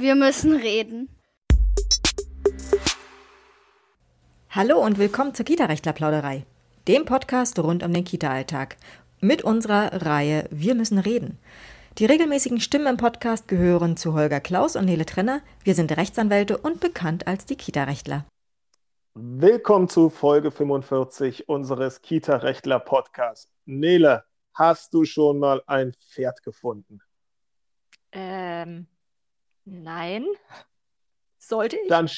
[0.00, 1.10] Wir müssen reden.
[4.48, 6.46] Hallo und willkommen zur Kita-Rechtler-Plauderei,
[6.88, 8.78] dem Podcast rund um den Kita-Alltag.
[9.20, 11.38] Mit unserer Reihe Wir müssen reden.
[11.98, 15.42] Die regelmäßigen Stimmen im Podcast gehören zu Holger Klaus und Nele Trenner.
[15.64, 18.24] Wir sind Rechtsanwälte und bekannt als die Kita-Rechtler.
[19.12, 23.52] Willkommen zu Folge 45 unseres Kita-Rechtler-Podcasts.
[23.66, 24.24] Nele,
[24.54, 27.02] hast du schon mal ein Pferd gefunden?
[28.12, 28.86] Ähm,
[29.70, 30.26] nein.
[31.38, 31.88] Sollte ich?
[31.88, 32.08] Dann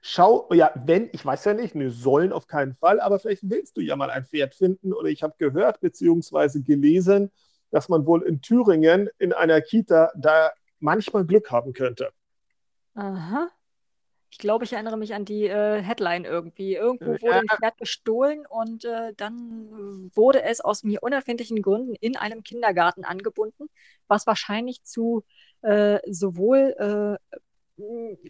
[0.00, 3.76] schau, ja, wenn, ich weiß ja nicht, wir sollen auf keinen Fall, aber vielleicht willst
[3.76, 4.92] du ja mal ein Pferd finden.
[4.92, 6.60] Oder ich habe gehört bzw.
[6.62, 7.30] gelesen,
[7.70, 12.10] dass man wohl in Thüringen in einer Kita da manchmal Glück haben könnte.
[12.94, 13.50] Aha.
[14.30, 16.74] Ich glaube, ich erinnere mich an die äh, Headline irgendwie.
[16.74, 17.40] Irgendwo wurde ja.
[17.40, 23.04] ein Pferd gestohlen und äh, dann wurde es aus mir unerfindlichen Gründen in einem Kindergarten
[23.04, 23.68] angebunden,
[24.08, 25.24] was wahrscheinlich zu
[25.66, 27.36] äh, sowohl äh,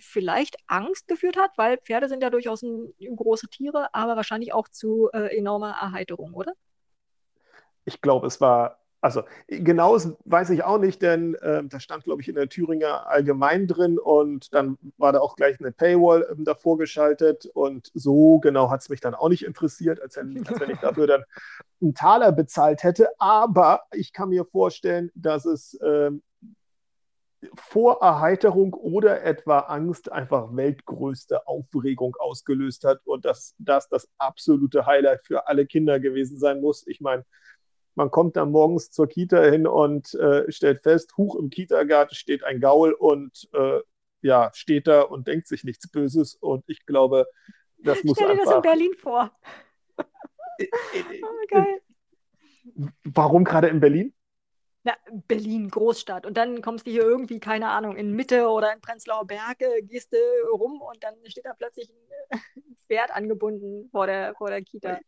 [0.00, 4.68] vielleicht Angst geführt hat, weil Pferde sind ja durchaus ein, große Tiere, aber wahrscheinlich auch
[4.68, 6.52] zu äh, enormer Erheiterung, oder?
[7.84, 12.23] Ich glaube, es war also genau weiß ich auch nicht, denn äh, da stand, glaube
[12.23, 16.34] ich, in der Thüringer Allgemein drin und dann war da auch gleich eine Paywall äh,
[16.38, 20.59] davor geschaltet und so genau hat es mich dann auch nicht interessiert, als wenn, als
[20.59, 21.24] wenn ich dafür dann
[21.80, 23.09] einen Taler bezahlt hätte.
[23.18, 26.10] Aber ich kann mir vorstellen, dass es äh,
[27.55, 34.87] vor Erheiterung oder etwa Angst einfach weltgrößte Aufregung ausgelöst hat und dass das das absolute
[34.87, 36.87] Highlight für alle Kinder gewesen sein muss.
[36.87, 37.24] Ich meine,
[37.95, 42.45] man kommt dann morgens zur Kita hin und äh, stellt fest, huch, im Kita-Garten steht
[42.45, 43.80] ein Gaul und äh,
[44.21, 46.35] ja, steht da und denkt sich nichts Böses.
[46.35, 47.27] Und ich glaube,
[47.79, 49.33] das muss Stell dir das in Berlin vor.
[50.59, 50.69] Äh, äh,
[51.23, 51.80] oh, geil.
[53.05, 54.13] Warum gerade in Berlin?
[54.87, 54.92] Na,
[55.26, 56.26] Berlin, Großstadt.
[56.26, 60.12] Und dann kommst du hier irgendwie, keine Ahnung, in Mitte oder in Prenzlauer Berge, gehst
[60.12, 60.16] du
[60.52, 62.30] rum und dann steht da plötzlich ein
[62.87, 65.00] Pferd angebunden vor der, vor der Kita.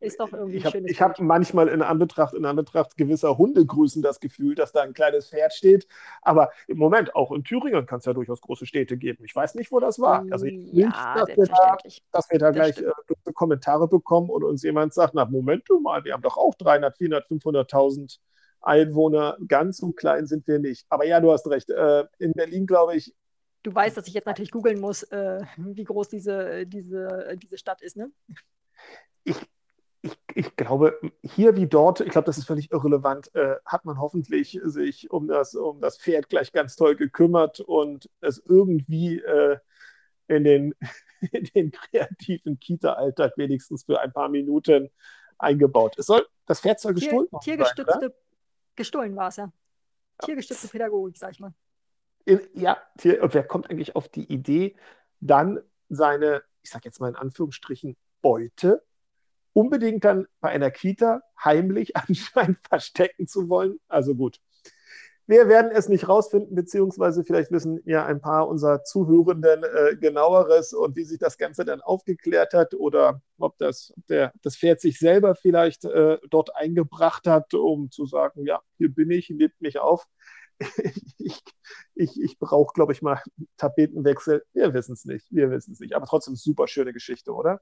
[0.00, 4.00] Ist doch irgendwie ich hab, schönes Ich habe manchmal in Anbetracht, in Anbetracht gewisser Hundegrüßen
[4.00, 5.86] das Gefühl, dass da ein kleines Pferd steht.
[6.22, 9.26] Aber im Moment, auch in Thüringen kann es ja durchaus große Städte geben.
[9.26, 10.24] Ich weiß nicht, wo das war.
[10.30, 11.76] Also ich ja, nicht, dass wir da,
[12.12, 16.14] dass wir da gleich äh, Kommentare bekommen und uns jemand sagt, na Moment mal, wir
[16.14, 18.18] haben doch auch 300, 400, 500.000
[18.62, 19.36] Einwohner.
[19.46, 20.86] Ganz so klein sind wir nicht.
[20.88, 21.70] Aber ja, du hast recht.
[21.70, 23.14] Äh, in Berlin, glaube ich,
[23.64, 27.80] Du weißt, dass ich jetzt natürlich googeln muss, äh, wie groß diese, diese, diese Stadt
[27.80, 28.10] ist, ne?
[29.22, 29.36] Ich
[30.02, 34.00] ich, ich, glaube, hier wie dort, ich glaube, das ist völlig irrelevant, äh, hat man
[34.00, 39.58] hoffentlich sich um das, um das Pferd gleich ganz toll gekümmert und es irgendwie äh,
[40.26, 40.74] in, den,
[41.32, 44.90] in den kreativen Kita-Alltag wenigstens für ein paar Minuten
[45.38, 45.94] eingebaut.
[45.98, 48.10] Es soll, das Pferd soll gestohlen Tier, Tiergestützte, sein,
[48.76, 49.52] gestohlen war es ja.
[50.24, 51.52] Tiergestützte Pädagogik, sag ich mal.
[52.24, 54.76] In, ja, Tier, und wer kommt eigentlich auf die Idee,
[55.20, 58.84] dann seine, ich sag jetzt mal in Anführungsstrichen, Beute
[59.52, 63.78] unbedingt dann bei einer Kita heimlich anscheinend verstecken zu wollen.
[63.88, 64.40] Also gut.
[65.26, 70.72] Wir werden es nicht rausfinden, beziehungsweise vielleicht wissen ja ein paar unserer Zuhörenden äh, genaueres
[70.72, 74.98] und wie sich das Ganze dann aufgeklärt hat oder ob das, der, das Pferd sich
[74.98, 79.78] selber vielleicht äh, dort eingebracht hat, um zu sagen, ja, hier bin ich, lebt mich
[79.78, 80.06] auf.
[81.18, 81.42] ich,
[81.94, 83.20] ich, ich brauche, glaube ich, mal
[83.56, 84.44] Tapetenwechsel.
[84.52, 85.26] Wir wissen es nicht.
[85.30, 85.94] Wir wissen es nicht.
[85.94, 87.60] Aber trotzdem super schöne Geschichte, oder?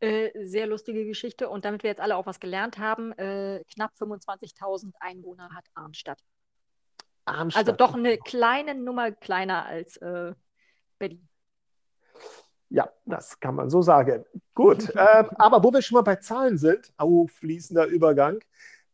[0.00, 1.48] Äh, sehr lustige Geschichte.
[1.48, 6.20] Und damit wir jetzt alle auch was gelernt haben, äh, knapp 25.000 Einwohner hat Arnstadt.
[7.24, 7.68] Arnstadt.
[7.68, 10.32] Also doch eine kleine Nummer kleiner als äh,
[10.98, 11.28] Berlin.
[12.70, 14.24] Ja, das kann man so sagen.
[14.54, 18.40] Gut, ähm, aber wo wir schon mal bei Zahlen sind, oh, fließender Übergang,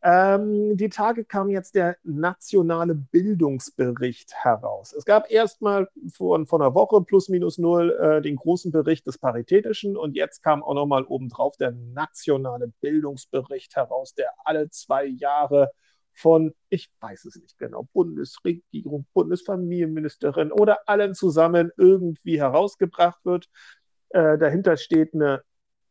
[0.03, 4.95] ähm, die Tage kam jetzt der nationale Bildungsbericht heraus.
[4.95, 9.19] Es gab erstmal vor, vor einer Woche plus minus null äh, den großen Bericht des
[9.19, 15.71] Paritätischen und jetzt kam auch nochmal obendrauf der nationale Bildungsbericht heraus, der alle zwei Jahre
[16.13, 23.49] von, ich weiß es nicht genau, Bundesregierung, Bundesfamilienministerin oder allen zusammen irgendwie herausgebracht wird.
[24.11, 25.43] Äh, dahinter steht eine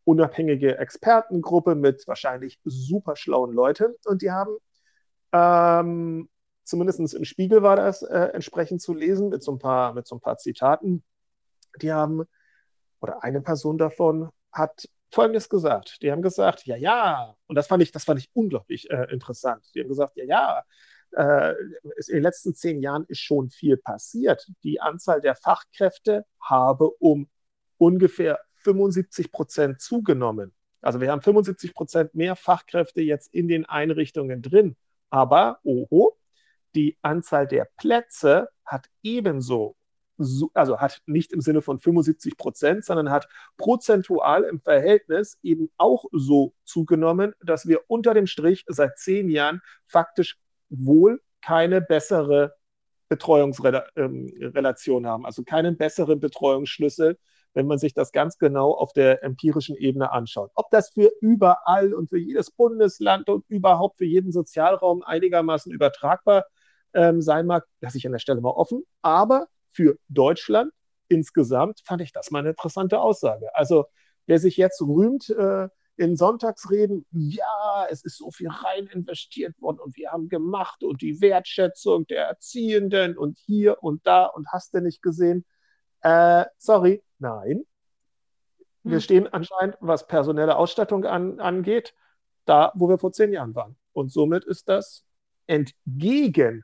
[0.04, 4.58] unabhängige Expertengruppe mit wahrscheinlich super schlauen Leuten und die haben
[5.32, 6.30] ähm,
[6.64, 10.16] zumindest im Spiegel war das äh, entsprechend zu lesen mit so, ein paar, mit so
[10.16, 11.04] ein paar Zitaten.
[11.82, 12.24] Die haben,
[13.02, 16.02] oder eine Person davon hat Folgendes gesagt.
[16.02, 19.66] Die haben gesagt, ja, ja, und das fand ich, das fand ich unglaublich äh, interessant.
[19.74, 20.64] Die haben gesagt, ja, ja,
[21.12, 21.54] äh,
[22.08, 24.48] in den letzten zehn Jahren ist schon viel passiert.
[24.64, 27.28] Die Anzahl der Fachkräfte habe um
[27.78, 30.54] ungefähr 75 Prozent zugenommen.
[30.82, 34.76] Also wir haben 75 Prozent mehr Fachkräfte jetzt in den Einrichtungen drin.
[35.10, 36.18] Aber, oho,
[36.76, 39.76] die Anzahl der Plätze hat ebenso,
[40.54, 43.28] also hat nicht im Sinne von 75 Prozent, sondern hat
[43.58, 49.62] prozentual im Verhältnis eben auch so zugenommen, dass wir unter dem Strich seit zehn Jahren
[49.86, 50.38] faktisch
[50.70, 52.56] wohl keine bessere
[53.10, 57.18] Betreuungsrelation haben, also keinen besseren Betreuungsschlüssel,
[57.54, 60.52] wenn man sich das ganz genau auf der empirischen Ebene anschaut.
[60.54, 66.46] Ob das für überall und für jedes Bundesland und überhaupt für jeden Sozialraum einigermaßen übertragbar
[66.94, 68.84] ähm, sein mag, lasse ich an der Stelle mal offen.
[69.02, 70.72] Aber für Deutschland
[71.10, 73.54] insgesamt fand ich das mal eine interessante Aussage.
[73.56, 73.86] Also
[74.26, 75.68] wer sich jetzt rühmt, äh,
[75.98, 81.02] in Sonntagsreden, ja, es ist so viel rein investiert worden und wir haben gemacht und
[81.02, 85.46] die Wertschätzung der Erziehenden und hier und da und hast du nicht gesehen.
[86.02, 87.66] Äh, sorry, nein.
[88.84, 89.02] Wir hm.
[89.02, 91.94] stehen anscheinend, was personelle Ausstattung an, angeht,
[92.46, 93.76] da, wo wir vor zehn Jahren waren.
[93.92, 95.06] Und somit ist das
[95.48, 96.64] entgegen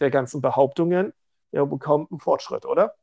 [0.00, 1.14] der ganzen Behauptungen
[1.56, 2.94] ja kaum ein Fortschritt, oder?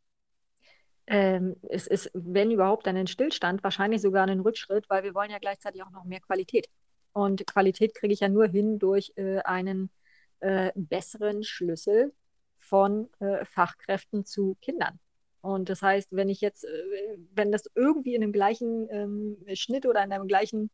[1.07, 5.31] ähm, es ist, wenn überhaupt, dann ein Stillstand, wahrscheinlich sogar ein Rückschritt, weil wir wollen
[5.31, 6.69] ja gleichzeitig auch noch mehr Qualität.
[7.11, 9.89] Und Qualität kriege ich ja nur hin durch äh, einen
[10.39, 12.13] äh, besseren Schlüssel
[12.57, 15.00] von äh, Fachkräften zu Kindern.
[15.41, 19.85] Und das heißt, wenn ich jetzt, äh, wenn das irgendwie in dem gleichen ähm, Schnitt
[19.85, 20.71] oder in dem gleichen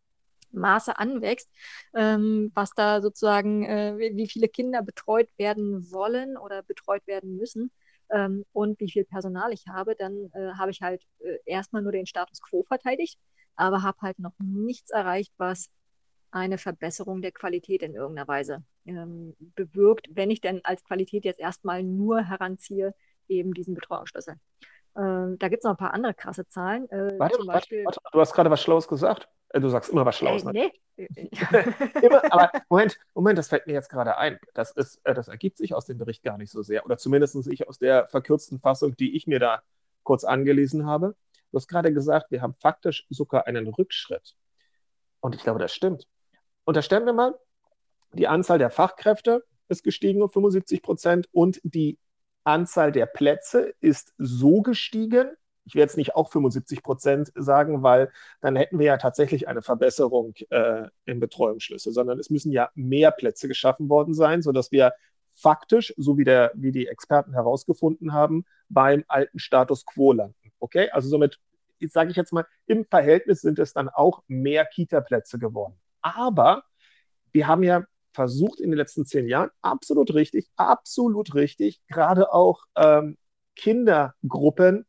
[0.52, 1.50] Maße anwächst,
[1.96, 7.72] ähm, was da sozusagen, äh, wie viele Kinder betreut werden wollen oder betreut werden müssen,
[8.12, 11.92] ähm, und wie viel Personal ich habe, dann äh, habe ich halt äh, erstmal nur
[11.92, 13.20] den Status quo verteidigt,
[13.56, 15.70] aber habe halt noch nichts erreicht, was
[16.32, 21.40] eine Verbesserung der Qualität in irgendeiner Weise ähm, bewirkt, wenn ich denn als Qualität jetzt
[21.40, 22.94] erstmal nur heranziehe,
[23.28, 24.36] eben diesen Betreuungsschlüssel.
[24.98, 26.90] Ähm, da gibt es noch ein paar andere krasse Zahlen.
[26.90, 29.30] Äh, warte, Beispiel, warte, warte, du hast gerade was Schlaues gesagt.
[29.50, 30.44] Äh, du sagst immer was Schlaues.
[30.44, 30.72] Äh, ne?
[32.02, 34.40] immer, aber Moment, Moment, das fällt mir jetzt gerade ein.
[34.54, 36.86] Das, ist, äh, das ergibt sich aus dem Bericht gar nicht so sehr.
[36.86, 39.62] Oder zumindest ich aus der verkürzten Fassung, die ich mir da
[40.04, 41.16] kurz angelesen habe.
[41.52, 44.36] Du hast gerade gesagt, wir haben faktisch sogar einen Rückschritt.
[45.20, 46.08] Und ich glaube, das stimmt.
[46.64, 47.36] Unterstellen wir mal,
[48.14, 51.98] die Anzahl der Fachkräfte ist gestiegen um 75 Prozent und die
[52.44, 55.32] Anzahl der Plätze ist so gestiegen,
[55.66, 58.12] ich werde jetzt nicht auch 75 Prozent sagen, weil
[58.42, 63.12] dann hätten wir ja tatsächlich eine Verbesserung äh, im Betreuungsschlüssel, sondern es müssen ja mehr
[63.12, 64.94] Plätze geschaffen worden sein, sodass wir
[65.36, 70.36] faktisch, so wie, der, wie die Experten herausgefunden haben, beim alten Status quo landen.
[70.60, 71.40] Okay, also somit
[71.88, 75.76] sage ich jetzt mal, im Verhältnis sind es dann auch mehr Kita-Plätze geworden.
[76.02, 76.64] Aber
[77.32, 82.64] wir haben ja versucht in den letzten zehn Jahren, absolut richtig, absolut richtig, gerade auch
[82.76, 83.18] ähm,
[83.56, 84.86] Kindergruppen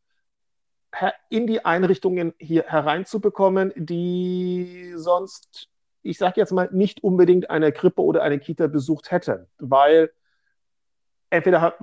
[1.29, 5.69] in die Einrichtungen hier hereinzubekommen, die sonst,
[6.03, 10.11] ich sage jetzt mal, nicht unbedingt eine Krippe oder eine Kita besucht hätten, weil
[11.31, 11.75] entweder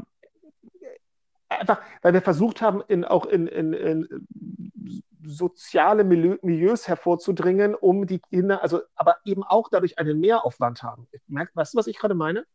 [1.49, 4.27] einfach, weil wir versucht haben, in, auch in, in, in
[5.23, 11.07] soziale Milieu, Milieus hervorzudringen, um die Kinder, also aber eben auch dadurch einen Mehraufwand haben.
[11.27, 12.45] Merk, weißt du, was ich gerade meine?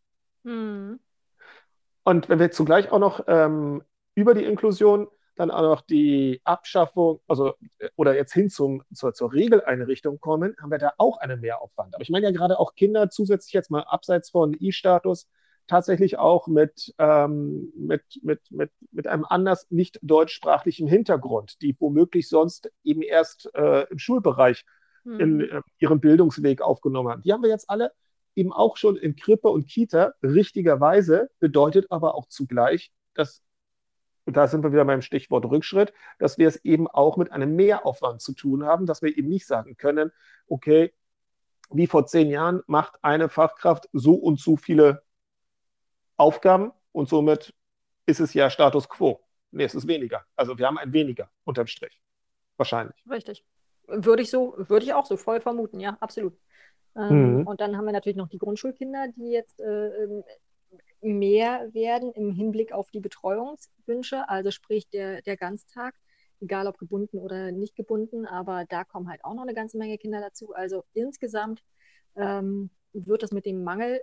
[0.45, 1.01] Hm.
[2.05, 3.83] Und wenn wir zugleich auch noch ähm,
[4.15, 7.55] über die Inklusion dann auch noch die Abschaffung, also
[7.97, 11.95] oder jetzt hin zum, zur, zur Regeleinrichtung kommen, haben wir da auch einen Mehraufwand.
[11.95, 15.29] Aber ich meine ja gerade auch Kinder zusätzlich jetzt mal abseits von E-Status
[15.67, 22.29] tatsächlich auch mit, ähm, mit, mit, mit, mit einem anders nicht deutschsprachlichen Hintergrund, die womöglich
[22.29, 24.65] sonst eben erst äh, im Schulbereich
[25.05, 25.21] hm.
[25.21, 27.23] in äh, ihren Bildungsweg aufgenommen haben.
[27.23, 27.93] Die haben wir jetzt alle
[28.35, 33.43] eben auch schon in Krippe und Kita richtigerweise, bedeutet aber auch zugleich, dass
[34.27, 38.21] da sind wir wieder beim Stichwort Rückschritt, dass wir es eben auch mit einem Mehraufwand
[38.21, 40.13] zu tun haben, dass wir eben nicht sagen können,
[40.47, 40.93] okay,
[41.71, 45.03] wie vor zehn Jahren macht eine Fachkraft so und so viele
[46.17, 47.55] Aufgaben und somit
[48.07, 49.21] ist es ja Status quo.
[49.51, 50.25] Nee, es ist weniger.
[50.37, 52.01] Also wir haben ein weniger unterm Strich.
[52.57, 53.03] Wahrscheinlich.
[53.11, 53.45] Richtig.
[53.87, 56.39] Würde ich so, würde ich auch so voll vermuten, ja, absolut.
[56.95, 57.47] Ähm, mhm.
[57.47, 60.25] Und dann haben wir natürlich noch die Grundschulkinder, die jetzt äh, ähm,
[61.03, 65.95] mehr werden im Hinblick auf die Betreuungswünsche, also sprich der, der Ganztag,
[66.41, 69.99] egal ob gebunden oder nicht gebunden, aber da kommen halt auch noch eine ganze Menge
[69.99, 70.55] Kinder dazu.
[70.55, 71.63] Also insgesamt
[72.17, 74.01] ähm, wird es mit dem Mangel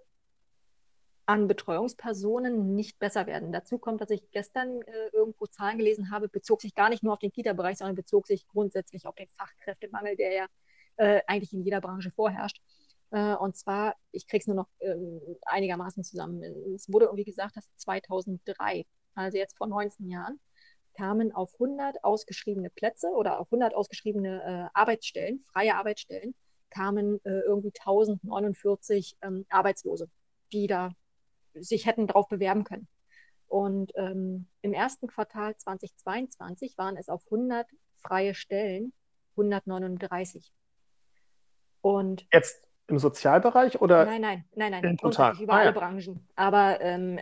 [1.26, 3.52] an Betreuungspersonen nicht besser werden.
[3.52, 7.14] Dazu kommt, dass ich gestern äh, irgendwo Zahlen gelesen habe, bezog sich gar nicht nur
[7.14, 10.48] auf den Kita-Bereich, sondern bezog sich grundsätzlich auf den Fachkräftemangel, der ja
[10.96, 12.60] äh, eigentlich in jeder Branche vorherrscht.
[13.12, 16.44] Äh, und zwar, ich kriege es nur noch ähm, einigermaßen zusammen.
[16.76, 18.86] Es wurde irgendwie gesagt, dass 2003,
[19.16, 20.40] also jetzt vor 19 Jahren,
[20.94, 26.36] kamen auf 100 ausgeschriebene Plätze oder auf 100 ausgeschriebene äh, Arbeitsstellen, freie Arbeitsstellen,
[26.70, 30.10] kamen äh, irgendwie 1049 ähm, Arbeitslose,
[30.52, 30.92] die da
[31.54, 32.88] sich hätten darauf bewerben können.
[33.48, 38.94] Und ähm, im ersten Quartal 2022 waren es auf 100 freie Stellen
[39.32, 40.54] 139.
[41.82, 44.06] Und jetzt im Sozialbereich oder?
[44.06, 45.40] Nein, nein, nein, nein, total.
[45.42, 45.72] über ah, alle ja.
[45.72, 46.28] Branchen.
[46.36, 47.20] Aber ähm,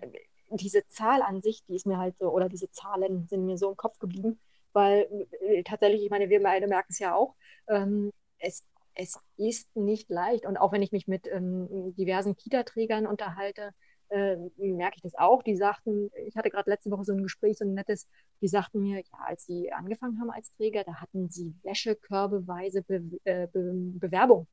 [0.50, 3.70] diese Zahl an sich, die ist mir halt so, oder diese Zahlen sind mir so
[3.70, 4.40] im Kopf geblieben,
[4.74, 5.08] weil
[5.42, 7.36] äh, tatsächlich, ich meine, wir beide merken es ja auch,
[7.68, 8.64] ähm, es,
[8.96, 10.46] es ist nicht leicht.
[10.46, 13.72] Und auch wenn ich mich mit ähm, diversen Kita-Trägern unterhalte,
[14.10, 15.44] äh, merke ich das auch.
[15.44, 18.08] Die sagten, ich hatte gerade letzte Woche so ein Gespräch, so ein nettes,
[18.42, 23.04] die sagten mir, ja, als sie angefangen haben als Träger, da hatten sie wäschekörbeweise Be
[23.26, 24.48] äh, Be Bewerbung.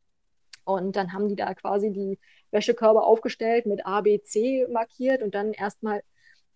[0.65, 2.19] Und dann haben die da quasi die
[2.51, 6.03] Wäschekörbe aufgestellt mit A, B, C markiert und dann erstmal,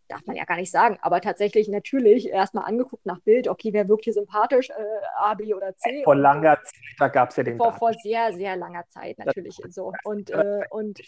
[0.08, 3.88] darf man ja gar nicht sagen, aber tatsächlich natürlich erstmal angeguckt nach Bild, okay, wer
[3.88, 4.74] wirkt hier sympathisch, äh,
[5.18, 6.02] A, B oder C.
[6.04, 9.60] Vor langer Zeit, da gab es ja den vor, vor sehr, sehr langer Zeit natürlich
[9.68, 9.92] so.
[10.04, 11.00] Und, äh, und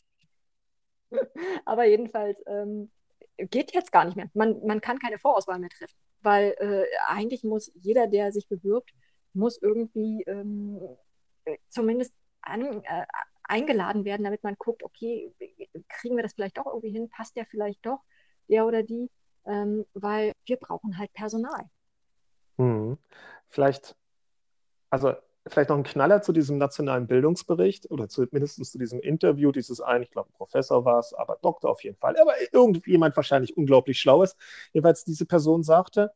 [1.64, 2.90] aber jedenfalls ähm,
[3.38, 4.28] geht jetzt gar nicht mehr.
[4.35, 8.90] Man, man kann keine Vorauswahl mehr treffen, weil äh, eigentlich muss jeder, der sich bewirbt,
[9.33, 10.80] muss irgendwie ähm,
[11.69, 12.12] zumindest
[12.43, 13.07] an, äh,
[13.45, 15.33] eingeladen werden, damit man guckt, okay,
[15.89, 18.01] kriegen wir das vielleicht doch irgendwie hin, passt der vielleicht doch,
[18.49, 19.11] der oder die,
[19.47, 21.69] ähm, weil wir brauchen halt Personal.
[22.59, 22.97] Hm.
[23.49, 23.97] Vielleicht,
[24.91, 25.15] also
[25.47, 30.05] vielleicht noch ein Knaller zu diesem nationalen Bildungsbericht oder zumindest zu diesem Interview dieses einen,
[30.05, 34.23] ich glaube, Professor war es, aber Doktor auf jeden Fall, aber irgendjemand wahrscheinlich unglaublich schlau
[34.23, 34.37] ist.
[34.73, 36.13] Jeweils diese Person sagte,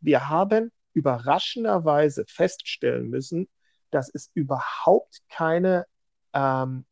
[0.00, 3.48] wir haben überraschenderweise feststellen müssen,
[3.96, 5.86] dass es überhaupt keine,
[6.34, 6.84] ähm,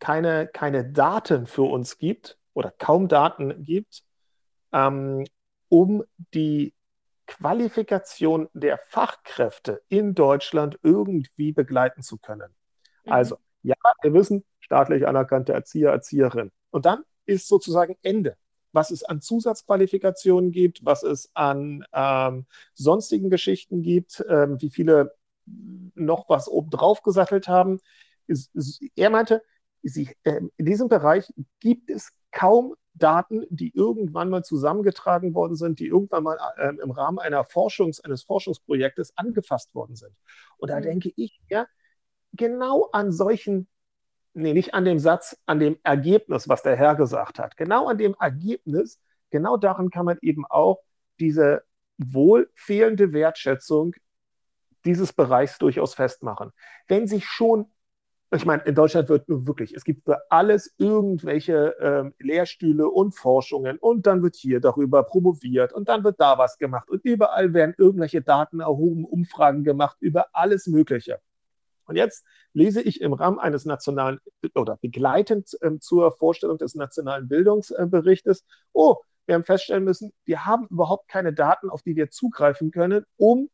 [0.00, 4.02] keine, keine Daten für uns gibt oder kaum Daten gibt,
[4.72, 5.26] ähm,
[5.68, 6.02] um
[6.32, 6.72] die
[7.26, 12.54] Qualifikation der Fachkräfte in Deutschland irgendwie begleiten zu können.
[13.04, 13.12] Mhm.
[13.12, 16.52] Also, ja, wir wissen, staatlich anerkannte Erzieher, Erzieherin.
[16.70, 18.38] Und dann ist sozusagen Ende.
[18.72, 25.14] Was es an Zusatzqualifikationen gibt, was es an ähm, sonstigen Geschichten gibt, ähm, wie viele
[25.94, 27.80] noch was obendrauf gesattelt haben.
[28.96, 29.42] Er meinte,
[29.82, 35.80] sie, äh, in diesem Bereich gibt es kaum Daten, die irgendwann mal zusammengetragen worden sind,
[35.80, 40.12] die irgendwann mal äh, im Rahmen einer Forschungs-, eines Forschungsprojektes angefasst worden sind.
[40.58, 40.82] Und da mhm.
[40.82, 41.66] denke ich ja,
[42.32, 43.68] genau an solchen,
[44.34, 47.56] nee, nicht an dem Satz, an dem Ergebnis, was der Herr gesagt hat.
[47.56, 49.00] Genau an dem Ergebnis,
[49.30, 50.82] genau daran kann man eben auch
[51.20, 51.64] diese
[51.98, 53.94] wohl fehlende Wertschätzung
[54.86, 56.52] dieses Bereichs durchaus festmachen.
[56.88, 57.66] Wenn sich schon
[58.32, 63.78] ich meine, in Deutschland wird wirklich, es gibt für alles irgendwelche ähm, Lehrstühle und Forschungen
[63.78, 67.74] und dann wird hier darüber promoviert und dann wird da was gemacht und überall werden
[67.78, 71.20] irgendwelche Daten erhoben, Umfragen gemacht über alles Mögliche.
[71.86, 74.18] Und jetzt lese ich im Rahmen eines nationalen
[74.54, 80.66] oder begleitend ähm, zur Vorstellung des nationalen Bildungsberichtes, oh, wir haben feststellen müssen, wir haben
[80.68, 83.50] überhaupt keine Daten, auf die wir zugreifen können, um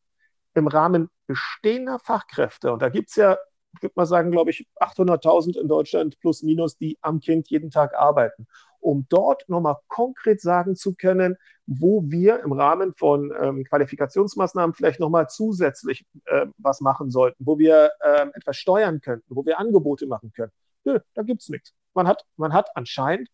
[0.55, 3.37] im Rahmen bestehender Fachkräfte, und da gibt es ja
[3.75, 7.71] ich würde mal sagen, glaube ich, 800.000 in Deutschland plus minus, die am Kind jeden
[7.71, 8.47] Tag arbeiten.
[8.81, 15.01] Um dort nochmal konkret sagen zu können, wo wir im Rahmen von ähm, Qualifikationsmaßnahmen vielleicht
[15.01, 20.07] nochmal zusätzlich äh, was machen sollten, wo wir äh, etwas steuern könnten, wo wir Angebote
[20.07, 20.53] machen können.
[20.85, 21.73] Nö, da gibt es nichts.
[21.95, 23.29] Man hat, man hat anscheinend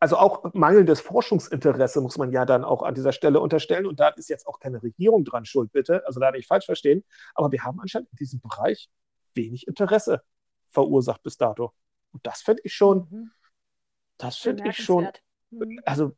[0.00, 3.86] also auch mangelndes Forschungsinteresse muss man ja dann auch an dieser Stelle unterstellen.
[3.86, 6.04] Und da ist jetzt auch keine Regierung dran schuld, bitte.
[6.06, 7.04] Also da nicht falsch verstehen.
[7.34, 8.88] Aber wir haben anscheinend in diesem Bereich
[9.34, 10.22] wenig Interesse
[10.70, 11.74] verursacht bis dato.
[12.12, 13.30] Und das finde ich schon, mhm.
[14.16, 15.08] das finde ich schon,
[15.50, 15.80] mhm.
[15.84, 16.16] also,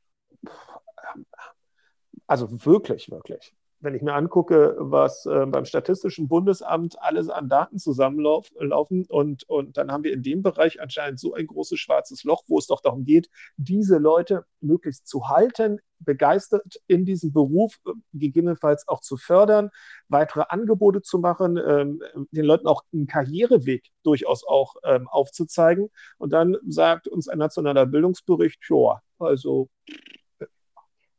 [2.27, 7.79] also wirklich, wirklich wenn ich mir angucke, was äh, beim Statistischen Bundesamt alles an Daten
[7.79, 12.45] zusammenlaufen und, und dann haben wir in dem Bereich anscheinend so ein großes schwarzes Loch,
[12.47, 17.91] wo es doch darum geht, diese Leute möglichst zu halten, begeistert in diesem Beruf, äh,
[18.13, 19.71] gegebenenfalls auch zu fördern,
[20.09, 25.91] weitere Angebote zu machen, ähm, den Leuten auch einen Karriereweg durchaus auch ähm, aufzuzeigen.
[26.19, 29.69] Und dann sagt uns ein nationaler Bildungsbericht, ja, also.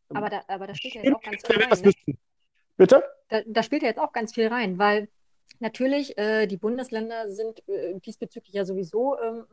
[0.09, 1.83] Aber da, aber da steht ja jetzt auch ganz.
[1.83, 2.15] Ne?
[2.77, 3.03] Bitte?
[3.29, 5.07] Da, da, spielt ja jetzt auch ganz viel rein, weil
[5.59, 9.43] natürlich äh, die Bundesländer sind äh, diesbezüglich ja sowieso äh,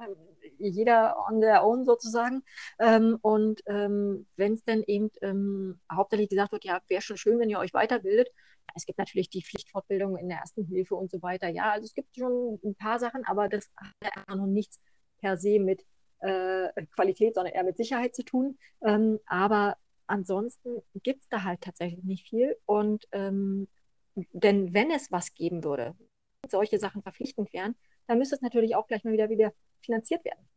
[0.58, 2.42] jeder on their own sozusagen.
[2.78, 7.38] Ähm, und ähm, wenn es dann eben ähm, hauptsächlich gesagt wird, ja, wäre schon schön,
[7.38, 8.28] wenn ihr euch weiterbildet.
[8.74, 11.48] Es gibt natürlich die Pflichtfortbildung in der ersten Hilfe und so weiter.
[11.48, 14.80] Ja, also es gibt schon ein paar Sachen, aber das hat ja noch nichts
[15.20, 15.84] per se mit
[16.20, 18.58] äh, Qualität, sondern eher mit Sicherheit zu tun.
[18.84, 19.76] Ähm, aber
[20.10, 22.56] ansonsten gibt es da halt tatsächlich nicht viel.
[22.66, 23.68] Und ähm,
[24.32, 25.94] denn wenn es was geben würde,
[26.48, 27.76] solche Sachen verpflichtend wären,
[28.06, 30.48] dann müsste es natürlich auch gleich mal wieder wieder finanziert werden.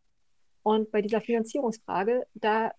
[0.64, 2.74] Und bei dieser Finanzierungsfrage, da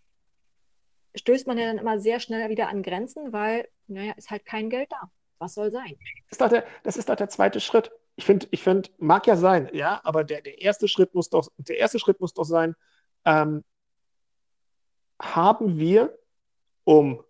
[1.15, 4.71] stößt man ja dann immer sehr schnell wieder an Grenzen, weil, naja, ist halt kein
[4.71, 5.11] Geld da.
[5.39, 5.97] Was soll sein?
[6.29, 7.93] Das ist doch der, das ist doch der zweite Schritt.
[8.17, 11.49] Ich finde, ich find, mag ja sein, ja, aber der, der erste Schritt muss doch,
[11.57, 12.75] der erste Schritt muss doch sein,
[13.25, 13.65] ähm,
[15.21, 16.17] haben wir,
[16.85, 17.23] um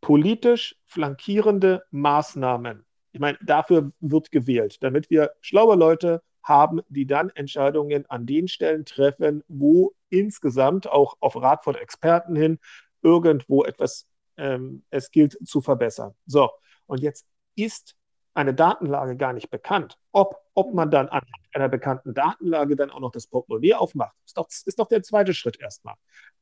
[0.00, 7.30] politisch flankierende Maßnahmen, ich meine, dafür wird gewählt, damit wir schlaue Leute haben, die dann
[7.30, 12.58] Entscheidungen an den Stellen treffen, wo insgesamt auch auf Rat von Experten hin
[13.02, 14.06] irgendwo etwas
[14.36, 16.14] ähm, es gilt zu verbessern.
[16.26, 16.50] So,
[16.86, 17.94] und jetzt ist
[18.34, 19.96] eine Datenlage gar nicht bekannt.
[20.12, 24.36] Ob, ob man dann an einer bekannten Datenlage dann auch noch das Portemonnaie aufmacht, ist
[24.36, 25.94] doch, ist doch der zweite Schritt erstmal.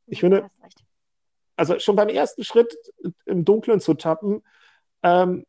[0.06, 0.50] Ich finde,
[1.62, 2.76] also schon beim ersten Schritt
[3.24, 4.42] im Dunkeln zu tappen,
[5.04, 5.46] ähm,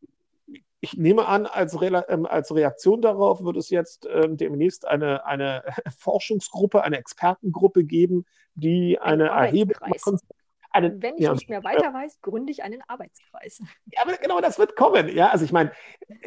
[0.80, 5.26] ich nehme an, als, Re ähm, als, Reaktion darauf wird es jetzt ähm, demnächst eine,
[5.26, 5.64] eine
[5.98, 9.76] Forschungsgruppe, eine Expertengruppe geben, die eine Erhebung
[10.70, 13.60] einen, Wenn ich ja, nicht mehr weiter weiß, gründe ich einen Arbeitskreis.
[13.92, 15.08] Ja, aber genau das wird kommen.
[15.16, 15.72] Ja, also ich meine,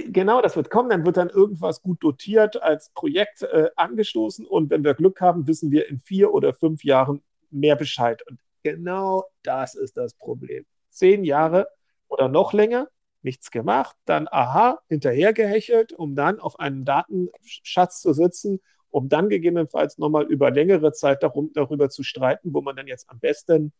[0.06, 0.88] genau das wird kommen.
[0.90, 5.46] Dann wird dann irgendwas gut dotiert als Projekt äh, angestoßen und wenn wir Glück haben,
[5.46, 8.22] wissen wir in vier oder fünf Jahren mehr Bescheid.
[8.28, 10.66] Und genau das ist das Problem.
[10.90, 11.68] Zehn Jahre
[12.08, 12.88] oder noch länger,
[13.22, 19.98] nichts gemacht, dann aha, hinterhergehechelt, um dann auf einen Datenschatz zu sitzen, um dann gegebenenfalls
[19.98, 23.72] nochmal über längere Zeit darum, darüber zu streiten, wo man dann jetzt am besten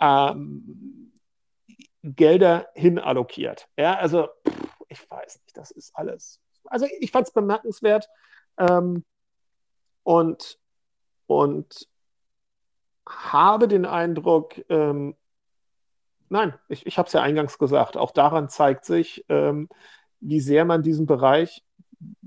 [0.00, 1.12] ähm,
[2.02, 3.68] Gelder hinallokiert.
[3.78, 6.40] Ja, also pff, ich weiß nicht, das ist alles.
[6.64, 8.08] Also ich fand es bemerkenswert
[8.58, 9.04] ähm,
[10.02, 10.58] und,
[11.26, 11.88] und
[13.06, 15.14] habe den Eindruck, ähm,
[16.28, 19.68] nein, ich, ich habe es ja eingangs gesagt, auch daran zeigt sich, ähm,
[20.20, 21.62] wie sehr man diesen Bereich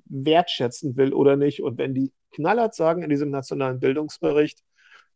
[0.06, 1.62] wertschätzen will oder nicht.
[1.62, 4.64] Und wenn die knallhart sagen in diesem nationalen Bildungsbericht,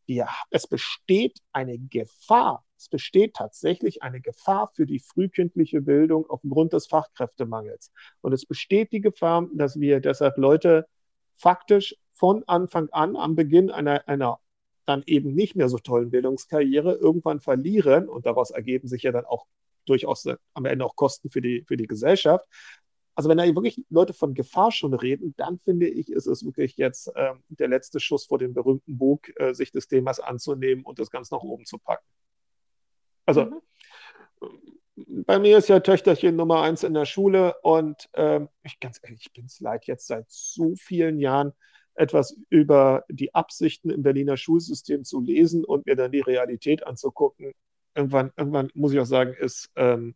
[0.08, 6.74] wir, es besteht eine Gefahr, es besteht tatsächlich eine Gefahr für die frühkindliche Bildung aufgrund
[6.74, 7.92] des Fachkräftemangels.
[8.22, 10.88] Und es besteht die Gefahr, dass wir deshalb Leute
[11.38, 14.40] faktisch von Anfang an am Beginn einer, einer
[14.86, 18.10] dann eben nicht mehr so tollen Bildungskarriere irgendwann verlieren.
[18.10, 19.46] Und daraus ergeben sich ja dann auch
[19.86, 22.48] durchaus am Ende auch Kosten für die, für die Gesellschaft.
[23.16, 26.78] Also wenn da wirklich Leute von Gefahr schon reden, dann finde ich, ist es wirklich
[26.78, 30.98] jetzt äh, der letzte Schuss vor dem berühmten Bug, äh, sich des Themas anzunehmen und
[30.98, 32.06] das ganz nach oben zu packen.
[33.26, 35.24] Also mhm.
[35.26, 39.26] bei mir ist ja Töchterchen Nummer eins in der Schule und äh, ich ganz ehrlich,
[39.26, 41.54] ich bin es leid, jetzt seit so vielen Jahren
[41.96, 47.54] etwas über die Absichten im Berliner Schulsystem zu lesen und mir dann die Realität anzugucken.
[47.96, 50.16] Irgendwann, irgendwann muss ich auch sagen, ist ähm,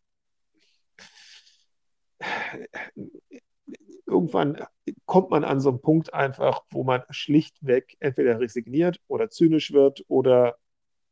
[4.05, 4.65] irgendwann
[5.05, 10.03] kommt man an so einen Punkt einfach, wo man schlichtweg entweder resigniert oder zynisch wird
[10.07, 10.57] oder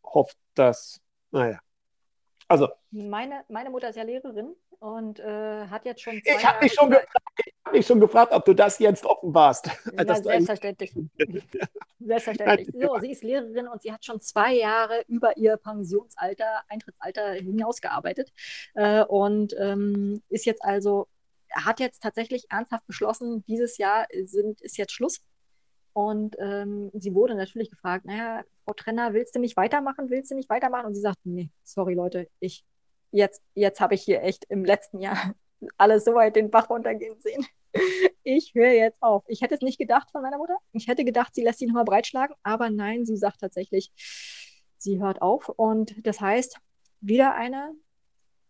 [0.04, 1.60] hofft, dass, naja.
[2.48, 2.70] Also.
[2.92, 6.22] Meine, meine Mutter ist ja Lehrerin und äh, hat jetzt schon.
[6.24, 9.70] ich habe mich, schon hab mich schon gefragt, ob du das jetzt offenbarst.
[9.98, 10.94] Ja, selbstverständlich.
[12.00, 12.70] selbstverständlich.
[12.74, 18.34] So, sie ist Lehrerin und sie hat schon zwei Jahre über ihr Pensionsalter, Eintrittsalter hinausgearbeitet
[18.76, 21.08] äh, und ähm, ist jetzt also
[21.54, 25.22] hat jetzt tatsächlich ernsthaft beschlossen, dieses Jahr sind, ist jetzt Schluss.
[25.94, 30.10] Und ähm, sie wurde natürlich gefragt, naja, Frau Trenner, willst du nicht weitermachen?
[30.10, 30.88] Willst du nicht weitermachen?
[30.88, 32.66] Und sie sagt, nee, sorry Leute, ich,
[33.12, 35.36] jetzt, jetzt habe ich hier echt im letzten Jahr
[35.78, 37.46] alles so weit den Bach runtergehen sehen.
[38.26, 39.26] Ich höre jetzt auf.
[39.28, 40.56] Ich hätte es nicht gedacht von meiner Mutter.
[40.72, 43.92] Ich hätte gedacht, sie lässt sie nochmal breitschlagen, aber nein, sie sagt tatsächlich,
[44.78, 45.50] sie hört auf.
[45.50, 46.58] Und das heißt,
[47.02, 47.74] wieder eine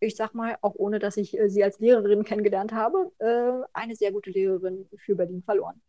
[0.04, 3.96] ich sag mal, auch ohne dass ich äh, sie als Lehrerin kennengelernt habe, äh, eine
[3.96, 5.80] sehr gute Lehrerin für Berlin verloren.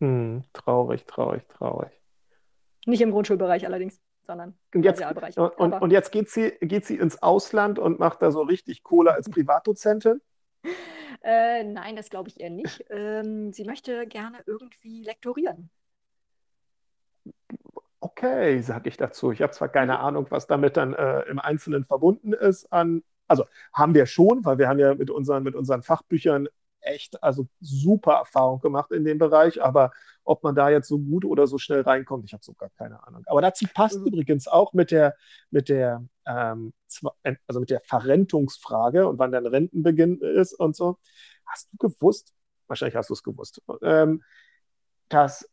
[0.00, 1.90] Hm, traurig, traurig, traurig.
[2.86, 5.38] Nicht im Grundschulbereich allerdings, sondern im jetzt, Sozialbereich.
[5.38, 8.82] Und, und, und, jetzt geht sie, geht sie ins Ausland und macht da so richtig
[8.82, 10.20] Kohle als Privatdozentin?
[11.22, 12.84] äh, nein, das glaube ich eher nicht.
[12.88, 15.70] Ähm, sie möchte gerne irgendwie lektorieren.
[18.00, 19.30] Okay, sage ich dazu.
[19.30, 23.44] Ich habe zwar keine Ahnung, was damit dann äh, im Einzelnen verbunden ist an, also
[23.74, 26.48] haben wir schon, weil wir haben ja mit unseren, mit unseren Fachbüchern
[26.80, 29.92] echt, also super Erfahrung gemacht in dem Bereich, aber
[30.24, 33.06] ob man da jetzt so gut oder so schnell reinkommt, ich habe so gar keine
[33.06, 33.22] Ahnung.
[33.26, 34.06] Aber dazu passt mhm.
[34.06, 35.14] übrigens auch mit der,
[35.50, 36.72] mit der, ähm,
[37.46, 40.98] also mit der Verrentungsfrage und wann dann Rentenbeginn ist und so.
[41.46, 42.32] Hast du gewusst,
[42.66, 44.22] wahrscheinlich hast du es gewusst, ähm,
[45.08, 45.48] dass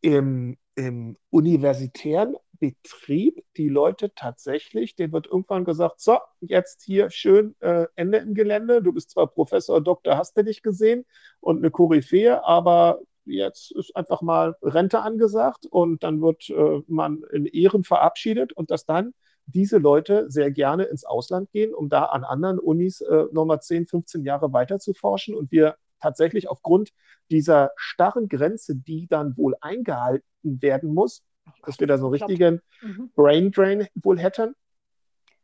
[0.00, 7.56] im im universitären Betrieb die Leute tatsächlich, denen wird irgendwann gesagt, so, jetzt hier schön
[7.58, 11.04] äh, Ende im Gelände, du bist zwar Professor, Doktor, hast du nicht gesehen
[11.40, 17.24] und eine Koryphäe, aber jetzt ist einfach mal Rente angesagt und dann wird äh, man
[17.32, 19.12] in Ehren verabschiedet und dass dann
[19.46, 23.88] diese Leute sehr gerne ins Ausland gehen, um da an anderen Unis äh, nochmal 10,
[23.88, 26.92] 15 Jahre weiter zu forschen und wir tatsächlich aufgrund
[27.28, 30.22] dieser starren Grenze, die dann wohl eingehalten
[30.62, 31.24] werden muss,
[31.64, 33.10] dass wir da so einen richtigen mhm.
[33.14, 34.54] Brain Drain wohl hätten.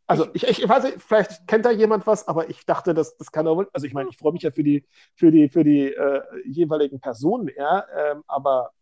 [0.06, 3.16] Also ich, ich, ich, weiß nicht, vielleicht kennt da jemand was, aber ich dachte, das,
[3.18, 5.64] das kann auch, also ich meine, ich freue mich ja für die, für die, für
[5.64, 8.72] die äh, jeweiligen Personen, ja, ähm, aber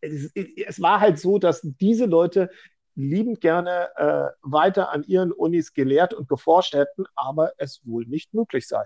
[0.00, 2.50] es, es, war halt so, dass diese Leute
[2.94, 8.32] liebend gerne äh, weiter an ihren Unis gelehrt und geforscht hätten, aber es wohl nicht
[8.32, 8.84] möglich sei.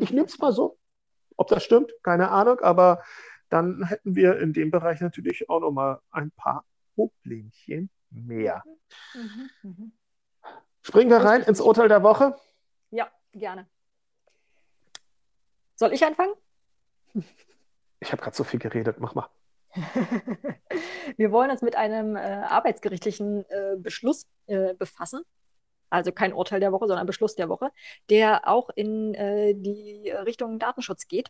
[0.00, 0.78] Ich nehme es mal so.
[1.36, 3.02] Ob das stimmt, keine Ahnung, aber
[3.48, 8.62] dann hätten wir in dem Bereich natürlich auch nochmal ein paar Problemchen mehr.
[9.14, 9.90] Mhm, mh.
[10.82, 12.36] Springen wir rein ins Urteil der Woche?
[12.90, 13.66] Ja, gerne.
[15.74, 16.32] Soll ich anfangen?
[18.00, 19.28] Ich habe gerade so viel geredet, mach mal.
[21.16, 25.22] wir wollen uns mit einem äh, arbeitsgerichtlichen äh, Beschluss äh, befassen.
[25.90, 27.70] Also kein Urteil der Woche, sondern Beschluss der Woche,
[28.08, 31.28] der auch in äh, die Richtung Datenschutz geht.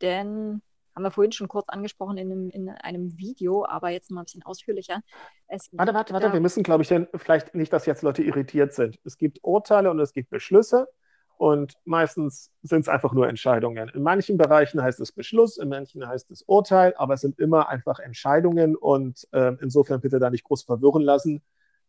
[0.00, 0.62] Denn
[0.96, 4.24] haben wir vorhin schon kurz angesprochen in einem, in einem Video, aber jetzt mal ein
[4.24, 5.02] bisschen ausführlicher.
[5.46, 8.72] Es warte, warte, warte, wir müssen, glaube ich, denn vielleicht nicht, dass jetzt Leute irritiert
[8.72, 8.98] sind.
[9.04, 10.88] Es gibt Urteile und es gibt Beschlüsse
[11.36, 13.90] und meistens sind es einfach nur Entscheidungen.
[13.90, 17.68] In manchen Bereichen heißt es Beschluss, in manchen heißt es Urteil, aber es sind immer
[17.68, 21.42] einfach Entscheidungen und äh, insofern bitte da nicht groß verwirren lassen.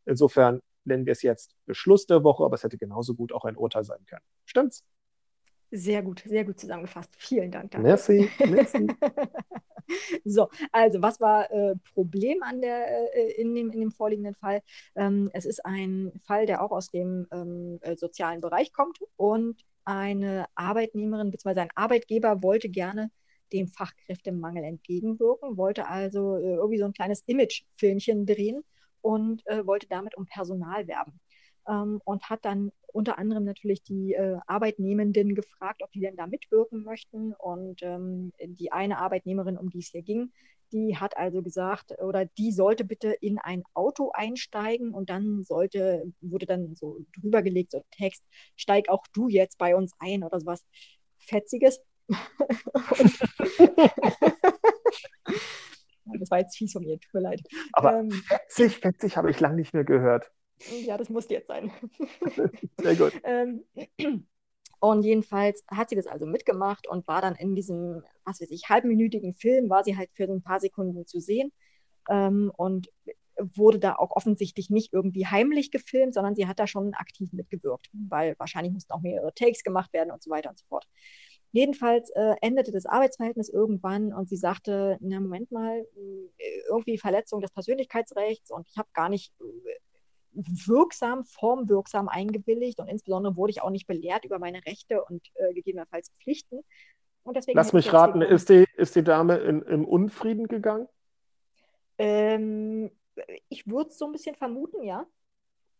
[0.05, 3.55] Insofern nennen wir es jetzt Beschluss der Woche, aber es hätte genauso gut auch ein
[3.55, 4.23] Urteil sein können.
[4.45, 4.83] Stimmt's?
[5.71, 7.13] Sehr gut, sehr gut zusammengefasst.
[7.17, 7.87] Vielen Dank dafür.
[7.87, 8.87] Merci, merci.
[10.25, 14.61] so, also was war äh, Problem an der, äh, in, dem, in dem vorliegenden Fall?
[14.95, 19.65] Ähm, es ist ein Fall, der auch aus dem ähm, äh, sozialen Bereich kommt und
[19.83, 21.61] eine Arbeitnehmerin bzw.
[21.61, 23.11] ein Arbeitgeber wollte gerne
[23.53, 28.63] dem Fachkräftemangel entgegenwirken, wollte also äh, irgendwie so ein kleines Image-Filmchen drehen
[29.01, 31.19] und äh, wollte damit um Personal werben
[31.67, 36.27] ähm, und hat dann unter anderem natürlich die äh, Arbeitnehmenden gefragt, ob die denn da
[36.27, 37.33] mitwirken möchten.
[37.33, 40.31] Und ähm, die eine Arbeitnehmerin, um die es hier ging,
[40.71, 46.11] die hat also gesagt, oder die sollte bitte in ein Auto einsteigen und dann sollte,
[46.21, 48.23] wurde dann so drüber gelegt, so Text,
[48.55, 50.65] steig auch du jetzt bei uns ein oder sowas
[51.17, 51.81] Fetziges.
[56.19, 57.41] das war jetzt fies von mir, tut mir leid.
[57.73, 60.31] Aber ähm, fetzig, fetzig habe ich lange nicht mehr gehört.
[60.85, 61.71] Ja, das muss jetzt sein.
[62.77, 63.13] Sehr gut.
[63.23, 63.63] Ähm,
[64.79, 68.69] und jedenfalls hat sie das also mitgemacht und war dann in diesem, was weiß ich,
[68.69, 71.51] halbminütigen Film, war sie halt für ein paar Sekunden zu sehen
[72.09, 72.89] ähm, und
[73.39, 77.87] wurde da auch offensichtlich nicht irgendwie heimlich gefilmt, sondern sie hat da schon aktiv mitgewirkt,
[77.91, 80.87] weil wahrscheinlich mussten auch mehrere Takes gemacht werden und so weiter und so fort.
[81.51, 85.85] Jedenfalls äh, endete das Arbeitsverhältnis irgendwann und sie sagte, na Moment mal,
[86.69, 89.33] irgendwie Verletzung des Persönlichkeitsrechts und ich habe gar nicht
[90.45, 95.53] wirksam, formwirksam eingewilligt und insbesondere wurde ich auch nicht belehrt über meine Rechte und äh,
[95.53, 96.61] gegebenenfalls Pflichten.
[97.23, 100.87] Und deswegen Lass mich raten, ist die, ist die Dame in, im Unfrieden gegangen?
[101.97, 102.91] Ähm,
[103.49, 105.05] ich würde es so ein bisschen vermuten, ja.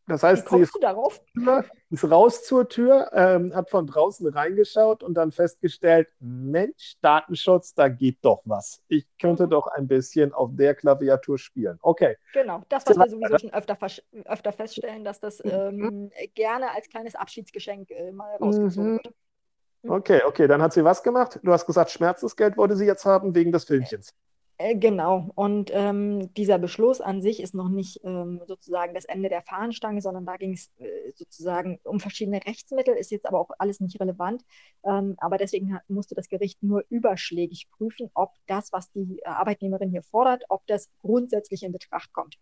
[0.07, 0.73] Das heißt, sie ist,
[1.89, 7.89] ist, raus zur Tür, ähm, hat von draußen reingeschaut und dann festgestellt, Mensch, Datenschutz, da
[7.89, 8.81] geht doch was.
[8.87, 9.49] Ich könnte mhm.
[9.49, 11.77] doch ein bisschen auf der Klaviatur spielen.
[11.81, 12.15] Okay.
[12.33, 13.77] Genau, das, was wir sowieso schon öfter,
[14.25, 15.51] öfter feststellen, dass das mhm.
[15.51, 18.95] ähm, gerne als kleines Abschiedsgeschenk äh, mal rausgezogen mhm.
[19.03, 19.13] wird.
[19.83, 19.91] Mhm.
[19.91, 21.37] Okay, okay, dann hat sie was gemacht?
[21.43, 24.13] Du hast gesagt, Schmerzensgeld wollte sie jetzt haben wegen des Filmchens.
[24.59, 25.29] Äh, genau.
[25.35, 30.01] Und ähm, dieser Beschluss an sich ist noch nicht ähm, sozusagen das Ende der Fahnenstange,
[30.01, 33.99] sondern da ging es äh, sozusagen um verschiedene Rechtsmittel, ist jetzt aber auch alles nicht
[33.99, 34.43] relevant.
[34.83, 39.91] Ähm, aber deswegen musste das Gericht nur überschlägig prüfen, ob das, was die äh, Arbeitnehmerin
[39.91, 42.37] hier fordert, ob das grundsätzlich in Betracht kommt.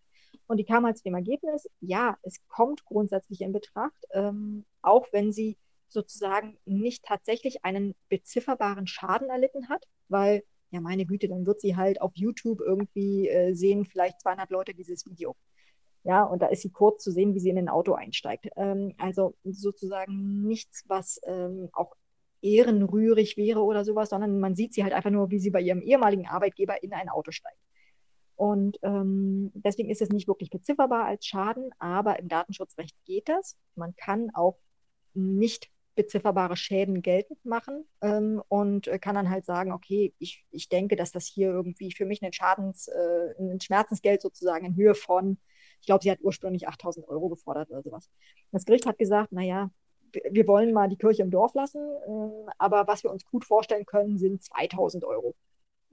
[0.47, 5.08] Und die kam halt zu dem Ergebnis, ja, es kommt grundsätzlich in Betracht, ähm, auch
[5.12, 5.58] wenn sie
[5.89, 10.43] sozusagen nicht tatsächlich einen bezifferbaren Schaden erlitten hat, weil
[10.76, 14.74] ja meine Güte, dann wird sie halt auf YouTube irgendwie äh, sehen, vielleicht 200 Leute
[14.74, 15.36] dieses Video.
[16.04, 18.48] Ja, und da ist sie kurz zu sehen, wie sie in ein Auto einsteigt.
[18.58, 21.96] Ähm, also sozusagen nichts, was ähm, auch
[22.42, 25.82] ehrenrührig wäre oder sowas, sondern man sieht sie halt einfach nur, wie sie bei ihrem
[25.82, 27.58] ehemaligen Arbeitgeber in ein Auto steigt.
[28.36, 33.58] Und ähm, deswegen ist es nicht wirklich bezifferbar als Schaden, aber im Datenschutzrecht geht das.
[33.76, 34.58] Man kann auch
[35.14, 40.70] nicht bezifferbare Schäden geltend machen ähm, und äh, kann dann halt sagen, okay, ich, ich
[40.70, 44.96] denke, dass das hier irgendwie für mich ein Schadens, äh, ein Schmerzensgeld sozusagen in Höhe
[44.96, 45.38] von,
[45.80, 48.10] ich glaube, sie hat ursprünglich 8000 Euro gefordert oder sowas.
[48.52, 49.72] Das Gericht hat gesagt, naja,
[50.30, 53.86] wir wollen mal die Kirche im Dorf lassen, äh, aber was wir uns gut vorstellen
[53.86, 55.34] können, sind 2000 Euro.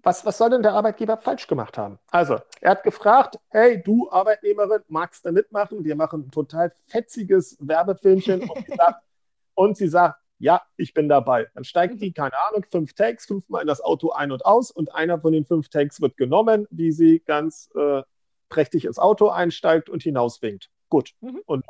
[0.03, 1.99] was, was soll denn der Arbeitgeber falsch gemacht haben?
[2.11, 5.85] Also, er hat gefragt, hey, du Arbeitnehmerin, magst du mitmachen?
[5.85, 8.43] Wir machen ein total fetziges Werbefilmchen.
[8.51, 9.01] Und sie sagt,
[9.63, 11.47] und sie sagt ja, ich bin dabei.
[11.55, 14.93] Dann steigt die, keine Ahnung, fünf Takes, fünfmal in das Auto ein und aus und
[14.93, 18.03] einer von den fünf Takes wird genommen, wie sie ganz äh,
[18.49, 20.69] prächtig ins Auto einsteigt und hinauswinkt.
[20.89, 21.13] Gut.
[21.21, 21.43] Mhm.
[21.47, 21.65] Und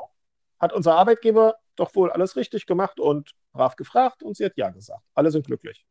[0.58, 4.70] hat unser Arbeitgeber doch wohl alles richtig gemacht und brav gefragt und sie hat Ja
[4.70, 5.02] gesagt.
[5.14, 5.84] Alle sind glücklich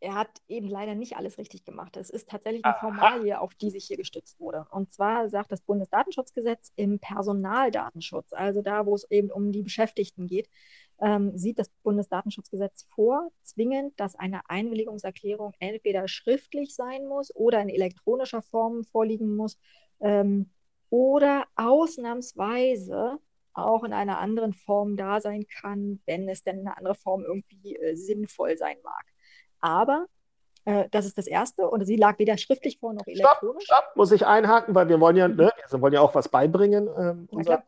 [0.00, 1.96] er hat eben leider nicht alles richtig gemacht.
[1.96, 4.66] Es ist tatsächlich eine Formalie, auf die sich hier gestützt wurde.
[4.70, 10.26] Und zwar sagt das Bundesdatenschutzgesetz im Personaldatenschutz, also da, wo es eben um die Beschäftigten
[10.26, 10.48] geht,
[11.00, 17.68] ähm, sieht das Bundesdatenschutzgesetz vor, zwingend, dass eine Einwilligungserklärung entweder schriftlich sein muss oder in
[17.68, 19.58] elektronischer Form vorliegen muss
[20.00, 20.50] ähm,
[20.90, 23.18] oder ausnahmsweise
[23.52, 27.76] auch in einer anderen Form da sein kann, wenn es denn eine andere Form irgendwie
[27.76, 29.04] äh, sinnvoll sein mag.
[29.60, 30.06] Aber
[30.66, 33.64] äh, das ist das Erste und sie lag weder schriftlich vor noch elektronisch.
[33.64, 36.28] Stopp, stopp, muss ich einhaken, weil wir wollen ja, ne, wir wollen ja auch was
[36.28, 37.62] beibringen, ähm, unserer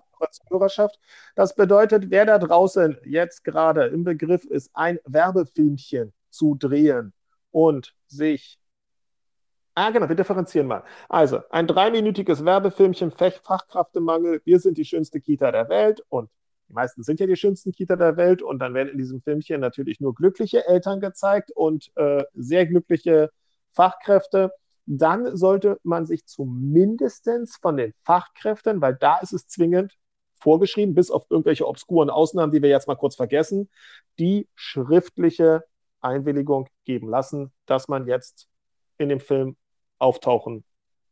[0.51, 0.99] Hörerschaft.
[1.35, 7.13] Das bedeutet, wer da draußen jetzt gerade im Begriff ist, ein Werbefilmchen zu drehen
[7.51, 8.59] und sich
[9.81, 10.83] Ah, genau, wir differenzieren mal.
[11.09, 16.29] Also, ein dreiminütiges Werbefilmchen, Fachkräftemangel, wir sind die schönste Kita der Welt und
[16.69, 19.61] die meisten sind ja die schönsten Kita der Welt und dann werden in diesem Filmchen
[19.61, 23.31] natürlich nur glückliche Eltern gezeigt und äh, sehr glückliche
[23.71, 24.53] Fachkräfte.
[24.85, 29.97] Dann sollte man sich zumindest von den Fachkräften, weil da ist es zwingend
[30.39, 33.69] vorgeschrieben, bis auf irgendwelche obskuren Ausnahmen, die wir jetzt mal kurz vergessen,
[34.19, 35.65] die schriftliche
[36.01, 38.49] Einwilligung geben lassen, dass man jetzt
[38.99, 39.57] in dem Film
[39.99, 40.65] auftauchen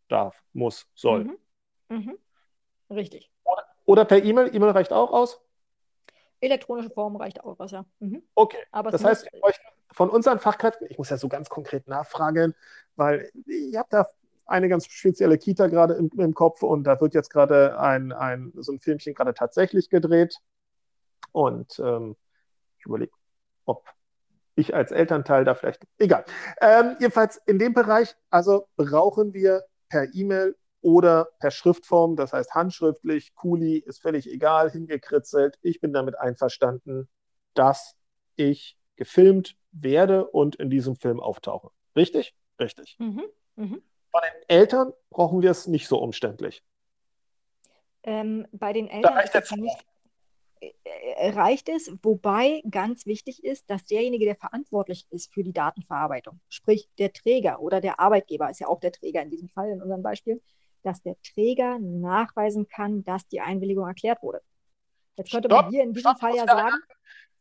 [0.09, 1.25] darf, muss, soll.
[1.25, 1.39] Mhm.
[1.89, 2.19] Mhm.
[2.91, 3.31] Richtig.
[3.45, 4.55] Oder, oder per E-Mail.
[4.55, 5.41] E-Mail reicht auch aus?
[6.41, 7.85] Elektronische Form reicht auch was, ja.
[7.99, 8.23] Mhm.
[8.35, 8.59] Okay.
[8.71, 9.29] Aber das heißt,
[9.93, 12.55] von unseren Fachkräften, ich muss ja so ganz konkret nachfragen,
[12.97, 14.07] weil ich habe da
[14.47, 18.53] eine ganz spezielle Kita gerade im, im, Kopf und da wird jetzt gerade ein, ein,
[18.57, 20.39] so ein Filmchen gerade tatsächlich gedreht.
[21.33, 22.17] Und ähm,
[22.79, 23.13] ich überlege,
[23.65, 23.85] ob
[24.55, 26.25] ich als Elternteil da vielleicht, egal.
[26.61, 32.55] Ähm, jedenfalls in dem Bereich, also brauchen wir per E-Mail oder per Schriftform, das heißt
[32.55, 35.59] handschriftlich, Kuli, ist völlig egal, hingekritzelt.
[35.63, 37.09] Ich bin damit einverstanden,
[37.55, 37.97] dass
[38.37, 41.71] ich gefilmt werde und in diesem Film auftauche.
[41.97, 42.35] Richtig?
[42.59, 42.97] Richtig.
[42.99, 43.25] Mhm.
[43.57, 43.83] Mhm.
[44.21, 46.63] Bei den Eltern brauchen wir es nicht so umständlich.
[48.03, 49.85] Ähm, bei den Eltern reicht, ist es nicht,
[50.61, 55.53] äh, äh, reicht es, wobei ganz wichtig ist, dass derjenige, der verantwortlich ist für die
[55.53, 59.71] Datenverarbeitung, sprich der Träger oder der Arbeitgeber, ist ja auch der Träger in diesem Fall,
[59.71, 60.41] in unserem Beispiel,
[60.83, 64.41] dass der Träger nachweisen kann, dass die Einwilligung erklärt wurde.
[65.17, 66.77] Jetzt könnte stopp, man hier in diesem stopp, Fall ja sagen.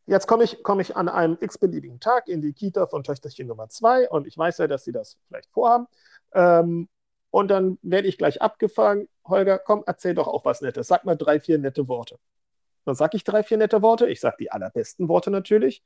[0.06, 3.68] Jetzt komme ich, komm ich an einem x-beliebigen Tag in die Kita von Töchterchen Nummer
[3.68, 5.86] 2 und ich weiß ja, dass sie das vielleicht vorhaben.
[6.32, 6.88] Ähm,
[7.30, 9.08] und dann werde ich gleich abgefangen.
[9.26, 10.86] Holger, komm, erzähl doch auch was Nettes.
[10.86, 12.18] Sag mal drei, vier nette Worte.
[12.84, 14.06] Dann sage ich drei, vier nette Worte.
[14.08, 15.82] Ich sage die allerbesten Worte natürlich.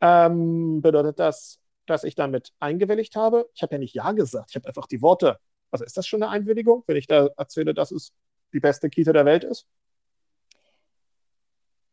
[0.00, 3.48] Ähm, bedeutet das, dass ich damit eingewilligt habe?
[3.54, 4.50] Ich habe ja nicht Ja gesagt.
[4.50, 5.38] Ich habe einfach die Worte
[5.72, 8.12] also ist das schon eine Einwilligung, wenn ich da erzähle, dass es
[8.52, 9.66] die beste Kita der Welt ist?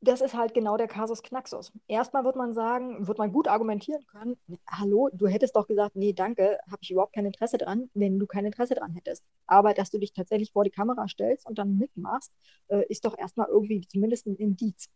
[0.02, 1.74] Das ist halt genau der Kasus Knaxus.
[1.88, 6.14] Erstmal wird man sagen, wird man gut argumentieren können, hallo, du hättest doch gesagt, nee,
[6.14, 9.26] danke, habe ich überhaupt kein Interesse dran, wenn du kein Interesse dran hättest.
[9.46, 12.32] Aber dass du dich tatsächlich vor die Kamera stellst und dann mitmachst,
[12.70, 14.88] äh, ist doch erstmal irgendwie zumindest ein Indiz.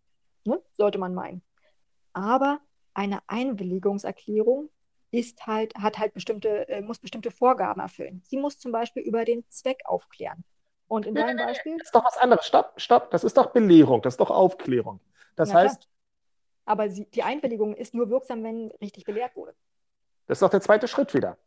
[0.45, 0.61] Ne?
[0.71, 1.41] Sollte man meinen.
[2.13, 2.59] Aber
[2.93, 4.69] eine Einwilligungserklärung
[5.11, 8.21] ist halt, hat halt bestimmte, äh, muss bestimmte Vorgaben erfüllen.
[8.25, 10.45] Sie muss zum Beispiel über den Zweck aufklären.
[10.93, 11.75] Und in deinem Beispiel.
[11.79, 12.45] Das ist doch was anderes.
[12.45, 13.09] Stopp, stopp.
[13.09, 14.99] Das ist doch Belehrung, das ist doch Aufklärung.
[15.35, 15.79] Das ja, heißt.
[15.81, 15.89] Klar.
[16.65, 19.55] Aber sie, die Einwilligung ist nur wirksam, wenn richtig belehrt wurde.
[20.27, 21.39] Das ist doch der zweite Schritt wieder.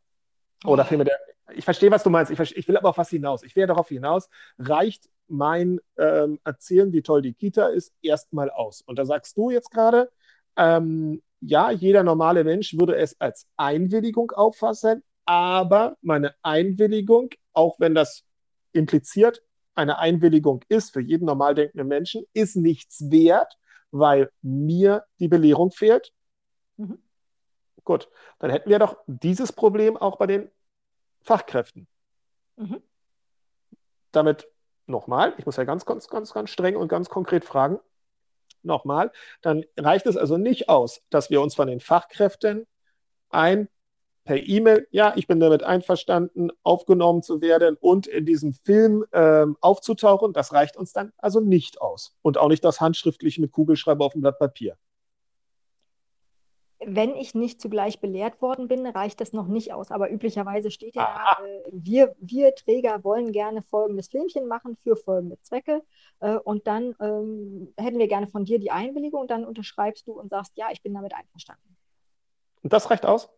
[0.64, 0.86] Oder oh.
[0.86, 1.18] vielmehr der.
[1.54, 2.32] Ich verstehe, was du meinst.
[2.32, 3.44] Ich, ich, will aber auf was hinaus.
[3.44, 4.28] Ich will darauf hinaus.
[4.58, 8.82] Reicht mein ähm, Erzählen, wie toll die Kita ist, erstmal aus.
[8.82, 10.10] Und da sagst du jetzt gerade,
[10.56, 17.94] ähm, ja, jeder normale Mensch würde es als Einwilligung auffassen, aber meine Einwilligung, auch wenn
[17.94, 18.25] das
[18.76, 19.42] impliziert
[19.76, 23.58] eine Einwilligung ist für jeden normal denkenden Menschen, ist nichts wert,
[23.90, 26.12] weil mir die Belehrung fehlt.
[26.76, 26.98] Mhm.
[27.84, 28.08] Gut,
[28.38, 30.50] dann hätten wir doch dieses Problem auch bei den
[31.20, 31.86] Fachkräften.
[32.56, 32.82] Mhm.
[34.12, 34.48] Damit
[34.86, 37.78] nochmal, ich muss ja ganz, ganz, ganz, ganz streng und ganz konkret fragen,
[38.62, 39.12] nochmal,
[39.42, 42.66] dann reicht es also nicht aus, dass wir uns von den Fachkräften
[43.28, 43.68] ein
[44.26, 49.56] per E-Mail, ja, ich bin damit einverstanden, aufgenommen zu werden und in diesem Film ähm,
[49.60, 50.34] aufzutauchen.
[50.34, 52.14] Das reicht uns dann also nicht aus.
[52.22, 54.76] Und auch nicht das handschriftliche mit Kugelschreiber auf dem Blatt Papier.
[56.84, 59.90] wenn ich nicht zugleich belehrt worden bin, reicht das noch nicht aus.
[59.90, 64.96] Aber üblicherweise steht ja da, äh, wir, wir Träger wollen gerne folgendes Filmchen machen für
[64.96, 65.82] folgende Zwecke.
[66.20, 69.22] Äh, und dann ähm, hätten wir gerne von dir die Einwilligung.
[69.22, 71.76] Und dann unterschreibst du und sagst, ja, ich bin damit einverstanden.
[72.62, 73.30] Und das reicht aus?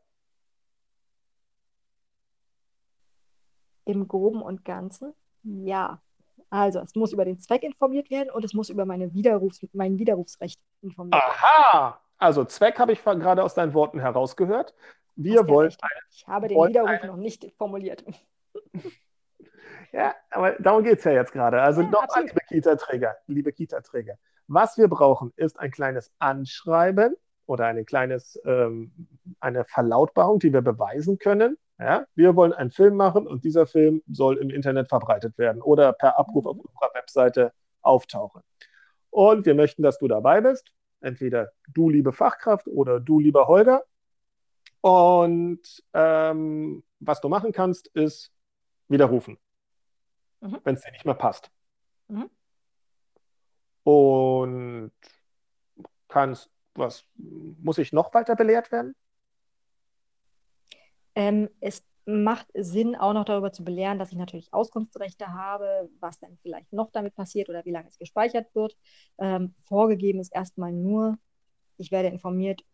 [3.89, 6.01] Im Groben und Ganzen, ja.
[6.51, 9.99] Also, es muss über den Zweck informiert werden und es muss über meine Widerrufs mein
[9.99, 11.35] Widerrufsrecht informiert werden.
[11.37, 12.01] Aha!
[12.19, 14.75] Also, Zweck habe ich gerade aus deinen Worten herausgehört.
[15.17, 15.73] Wir wollen.
[16.11, 18.05] Ich habe den Widerruf noch nicht formuliert.
[19.93, 21.63] Ja, aber darum geht es ja jetzt gerade.
[21.63, 27.65] Also ja, nochmal, liebe Kita-Träger, liebe Kita-Träger, was wir brauchen, ist ein kleines Anschreiben oder
[27.65, 28.93] eine kleines, ähm,
[29.41, 31.57] eine Verlautbarung, die wir beweisen können.
[31.79, 35.93] Ja, wir wollen einen Film machen und dieser Film soll im Internet verbreitet werden oder
[35.93, 38.43] per Abruf auf unserer Webseite auftauchen.
[39.11, 40.73] Und wir möchten, dass du dabei bist.
[41.01, 43.85] Entweder du, liebe Fachkraft, oder du, lieber Holger.
[44.81, 48.33] Und ähm, was du machen kannst, ist
[48.89, 49.39] widerrufen,
[50.41, 50.59] mhm.
[50.65, 51.51] wenn es dir nicht mehr passt.
[52.09, 52.29] Mhm.
[53.85, 54.93] Und
[56.09, 58.95] kannst, was muss ich noch weiter belehrt werden?
[61.19, 66.21] Ähm, es macht Sinn, auch noch darüber zu belehren, dass ich natürlich Auskunftsrechte habe, was
[66.21, 68.77] dann vielleicht noch damit passiert oder wie lange es gespeichert wird.
[69.19, 71.19] Ähm, vorgegeben ist erstmal nur,
[71.77, 72.65] ich werde informiert,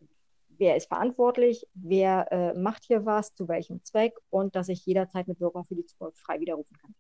[0.58, 5.26] wer ist verantwortlich, wer äh, macht hier was, zu welchem Zweck und dass ich jederzeit
[5.26, 6.94] mit Wirkung für die Zukunft frei widerrufen kann.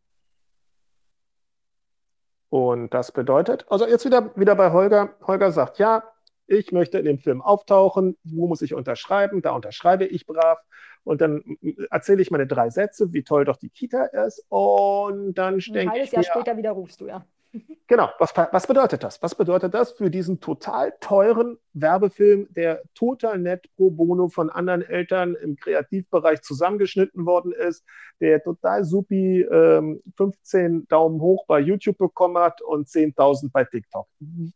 [2.48, 5.14] Und das bedeutet, also jetzt wieder, wieder bei Holger.
[5.26, 6.02] Holger sagt, ja,
[6.46, 9.42] ich möchte in dem Film auftauchen, wo muss ich unterschreiben?
[9.42, 10.58] Da unterschreibe ich brav
[11.04, 11.42] und dann
[11.90, 15.78] erzähle ich meine drei Sätze, wie toll doch die Kita ist und dann denke ich.
[15.78, 17.24] Ein halbes Jahr mir, später widerrufst du, ja.
[17.86, 19.22] Genau, was, was bedeutet das?
[19.22, 24.82] Was bedeutet das für diesen total teuren Werbefilm, der total nett pro bono von anderen
[24.82, 27.84] Eltern im Kreativbereich zusammengeschnitten worden ist,
[28.20, 34.06] der total supi ähm, 15 Daumen hoch bei YouTube bekommen hat und 10.000 bei TikTok?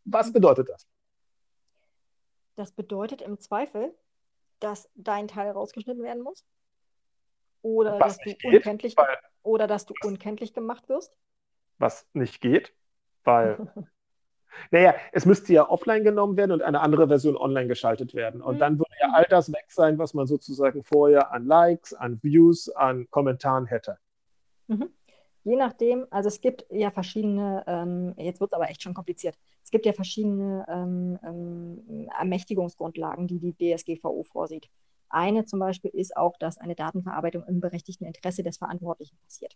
[0.05, 0.87] Was bedeutet das?
[2.59, 3.95] Das bedeutet im Zweifel,
[4.59, 6.45] dass dein Teil rausgeschnitten werden muss.
[7.61, 11.15] Oder dass, du geht, unkenntlich, weil, oder dass du unkenntlich gemacht wirst.
[11.77, 12.75] Was nicht geht,
[13.23, 13.71] weil.
[14.71, 18.41] naja, es müsste ja offline genommen werden und eine andere Version online geschaltet werden.
[18.41, 18.59] Und mhm.
[18.59, 22.67] dann würde ja all das weg sein, was man sozusagen vorher an Likes, an Views,
[22.67, 23.99] an Kommentaren hätte.
[24.67, 24.93] Mhm.
[25.43, 29.35] Je nachdem, also es gibt ja verschiedene, ähm, jetzt wird es aber echt schon kompliziert,
[29.63, 34.69] es gibt ja verschiedene ähm, ähm, Ermächtigungsgrundlagen, die die DSGVO vorsieht.
[35.09, 39.55] Eine zum Beispiel ist auch, dass eine Datenverarbeitung im berechtigten Interesse des Verantwortlichen passiert.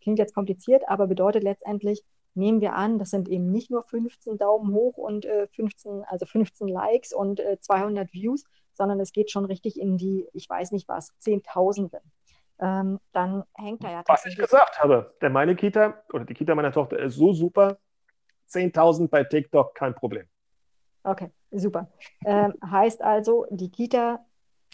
[0.00, 2.02] Klingt jetzt kompliziert, aber bedeutet letztendlich,
[2.34, 6.26] nehmen wir an, das sind eben nicht nur 15 Daumen hoch und äh, 15, also
[6.26, 10.72] 15 Likes und äh, 200 Views, sondern es geht schon richtig in die, ich weiß
[10.72, 12.00] nicht was, Zehntausende
[12.60, 16.54] ähm, dann hängt da ja Was ich gesagt habe, denn meine Kita oder die Kita
[16.54, 17.78] meiner Tochter ist so super,
[18.50, 20.26] 10.000 bei TikTok, kein Problem.
[21.02, 21.90] Okay, super.
[22.24, 24.24] Ähm, heißt also, die Kita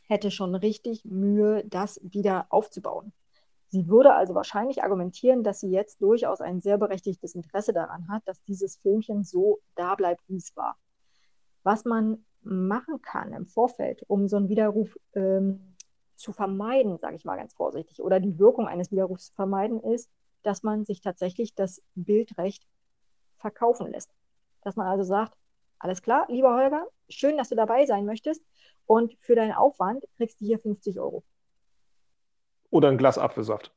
[0.09, 3.12] hätte schon richtig Mühe, das wieder aufzubauen.
[3.68, 8.22] Sie würde also wahrscheinlich argumentieren, dass sie jetzt durchaus ein sehr berechtigtes Interesse daran hat,
[8.27, 10.77] dass dieses Filmchen so da bleibt, wie es war.
[11.62, 15.76] Was man machen kann im Vorfeld, um so einen Widerruf ähm,
[16.16, 20.11] zu vermeiden, sage ich mal ganz vorsichtig, oder die Wirkung eines Widerrufs zu vermeiden, ist,
[20.42, 22.66] dass man sich tatsächlich das Bildrecht
[23.37, 24.11] verkaufen lässt.
[24.62, 25.37] Dass man also sagt,
[25.79, 28.42] alles klar, lieber Holger, schön, dass du dabei sein möchtest
[28.87, 31.24] und für deinen Aufwand kriegst du hier 50 Euro.
[32.70, 33.72] Oder ein Glas Apfelsaft.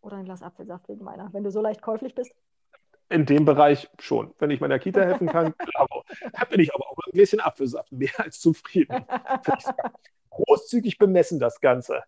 [0.00, 2.32] Oder ein Glas Apfelsaft wegen meiner, wenn du so leicht käuflich bist.
[3.08, 4.34] In dem Bereich schon.
[4.38, 5.86] Wenn ich meiner Kita helfen kann, klar.
[6.32, 9.04] Da bin ich aber auch ein Gläschen Apfelsaft mehr als zufrieden.
[10.36, 12.02] großzügig bemessen, das Ganze.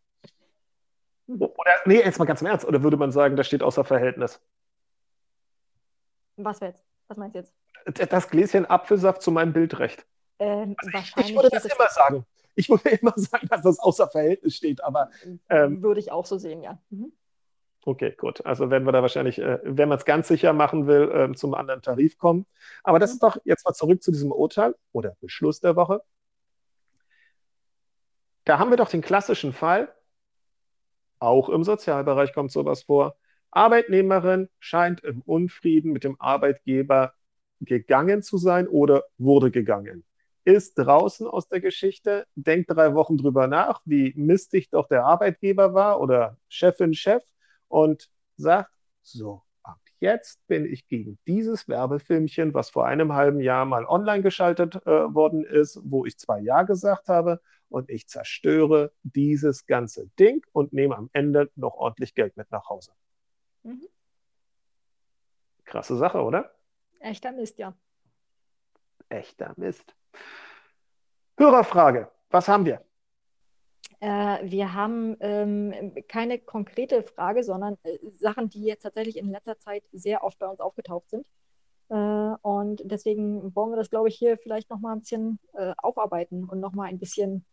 [1.26, 4.40] Oder, nee, jetzt mal ganz im Ernst, oder würde man sagen, das steht außer Verhältnis?
[6.36, 6.84] Was jetzt?
[7.08, 7.54] Was meinst du jetzt?
[8.10, 10.06] Das Gläschen Apfelsaft zu meinem Bildrecht.
[10.38, 12.26] Ähm, also ich, ich, würde das immer sagen.
[12.54, 15.10] Ich würde immer sagen, dass das außer Verhältnis steht, aber.
[15.48, 16.78] Ähm, würde ich auch so sehen, ja.
[16.90, 17.12] Mhm.
[17.84, 18.44] Okay, gut.
[18.44, 21.54] Also werden wir da wahrscheinlich, äh, wenn man es ganz sicher machen will, äh, zum
[21.54, 22.46] anderen Tarif kommen.
[22.82, 23.14] Aber das mhm.
[23.14, 26.02] ist doch jetzt mal zurück zu diesem Urteil oder Beschluss der Woche.
[28.48, 29.94] Da haben wir doch den klassischen Fall,
[31.18, 33.14] auch im Sozialbereich kommt sowas vor.
[33.50, 37.12] Arbeitnehmerin scheint im Unfrieden mit dem Arbeitgeber
[37.60, 40.02] gegangen zu sein oder wurde gegangen.
[40.44, 45.74] Ist draußen aus der Geschichte, denkt drei Wochen drüber nach, wie mistig doch der Arbeitgeber
[45.74, 47.22] war oder Chefin, Chef
[47.68, 48.70] und sagt,
[49.02, 49.42] so,
[50.00, 55.14] jetzt bin ich gegen dieses Werbefilmchen, was vor einem halben Jahr mal online geschaltet äh,
[55.14, 57.40] worden ist, wo ich zwei Ja gesagt habe,
[57.70, 62.68] und ich zerstöre dieses ganze Ding und nehme am Ende noch ordentlich Geld mit nach
[62.68, 62.92] Hause.
[63.62, 63.86] Mhm.
[65.64, 66.54] Krasse Sache, oder?
[67.00, 67.76] Echter Mist, ja.
[69.08, 69.94] Echter Mist.
[71.36, 72.84] Hörerfrage, was haben wir?
[74.00, 79.58] Äh, wir haben ähm, keine konkrete Frage, sondern äh, Sachen, die jetzt tatsächlich in letzter
[79.58, 81.26] Zeit sehr oft bei uns aufgetaucht sind.
[81.88, 86.44] Äh, und deswegen wollen wir das, glaube ich, hier vielleicht nochmal ein bisschen äh, aufarbeiten
[86.44, 87.44] und nochmal ein bisschen,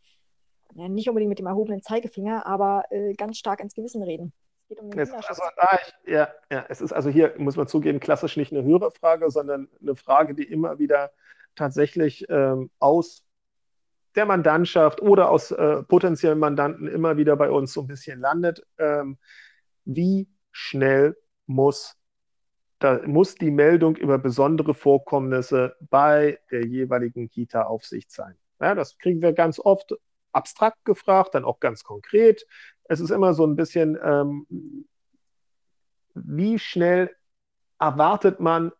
[0.75, 4.31] ja, nicht unbedingt mit dem erhobenen Zeigefinger, aber äh, ganz stark ins Gewissen reden.
[4.61, 7.67] Es geht um den also, ah, ich, ja, ja, es ist also hier, muss man
[7.67, 11.11] zugeben, klassisch nicht eine höhere Frage, sondern eine Frage, die immer wieder
[11.55, 13.24] tatsächlich ähm, aus
[14.15, 18.65] der Mandantschaft oder aus äh, potenziellen Mandanten immer wieder bei uns so ein bisschen landet.
[18.77, 19.17] Ähm,
[19.83, 21.97] wie schnell muss,
[22.79, 28.35] da, muss die Meldung über besondere Vorkommnisse bei der jeweiligen Kita-Aufsicht sein?
[28.59, 29.95] Ja, das kriegen wir ganz oft
[30.31, 32.45] abstrakt gefragt, dann auch ganz konkret.
[32.85, 34.87] Es ist immer so ein bisschen, ähm,
[36.13, 37.15] wie schnell
[37.79, 38.71] erwartet man,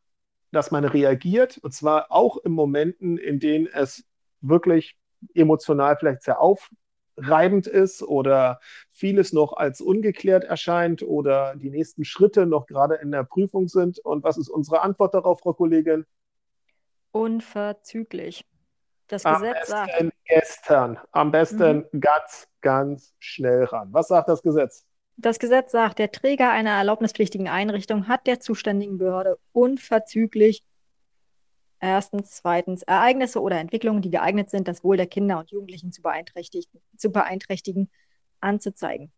[0.51, 4.05] dass man reagiert, und zwar auch in Momenten, in denen es
[4.41, 4.97] wirklich
[5.33, 8.59] emotional vielleicht sehr aufreibend ist oder
[8.91, 13.99] vieles noch als ungeklärt erscheint oder die nächsten Schritte noch gerade in der Prüfung sind.
[13.99, 16.05] Und was ist unsere Antwort darauf, Frau Kollegin?
[17.11, 18.45] Unverzüglich.
[19.07, 19.91] Das am Gesetz sagt.
[20.25, 22.01] Gestern, am besten mhm.
[22.01, 23.89] ganz, ganz schnell ran.
[23.91, 24.85] Was sagt das Gesetz?
[25.17, 30.63] Das Gesetz sagt, der Träger einer erlaubnispflichtigen Einrichtung hat der zuständigen Behörde unverzüglich
[31.79, 36.01] Erstens, zweitens, Ereignisse oder Entwicklungen, die geeignet sind, das Wohl der Kinder und Jugendlichen zu
[36.01, 37.89] beeinträchtigen, zu beeinträchtigen
[38.39, 39.11] anzuzeigen.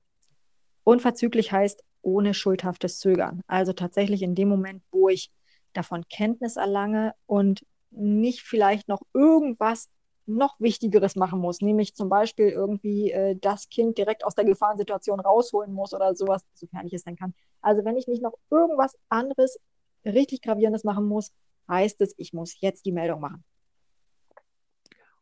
[0.83, 3.41] Unverzüglich heißt ohne schuldhaftes Zögern.
[3.47, 5.31] Also tatsächlich in dem Moment, wo ich
[5.73, 9.89] davon Kenntnis erlange und nicht vielleicht noch irgendwas
[10.25, 15.19] noch Wichtigeres machen muss, nämlich zum Beispiel irgendwie äh, das Kind direkt aus der Gefahrensituation
[15.19, 17.33] rausholen muss oder sowas, sofern ich es denn kann.
[17.61, 19.57] Also wenn ich nicht noch irgendwas anderes
[20.03, 21.31] richtig Gravierendes machen muss,
[21.67, 23.43] heißt es, ich muss jetzt die Meldung machen.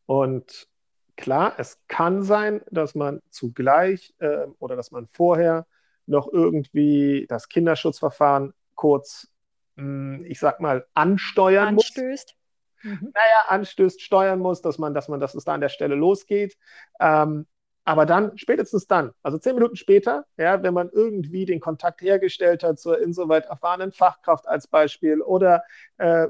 [0.05, 0.67] Und
[1.15, 5.65] klar, es kann sein, dass man zugleich äh, oder dass man vorher
[6.05, 9.31] noch irgendwie das Kinderschutzverfahren kurz,
[9.75, 12.35] mh, hm, ich sag mal, ansteuern Anstößt.
[12.83, 12.93] muss.
[13.01, 13.11] Mhm.
[13.15, 16.57] Naja, anstößt, steuern muss, dass man, dass man, dass es da an der Stelle losgeht.
[16.99, 17.47] Ähm,
[17.87, 22.63] aber dann, spätestens dann, also zehn Minuten später, ja, wenn man irgendwie den Kontakt hergestellt
[22.63, 25.63] hat zur insoweit erfahrenen Fachkraft als Beispiel oder
[25.97, 26.29] äh, äh,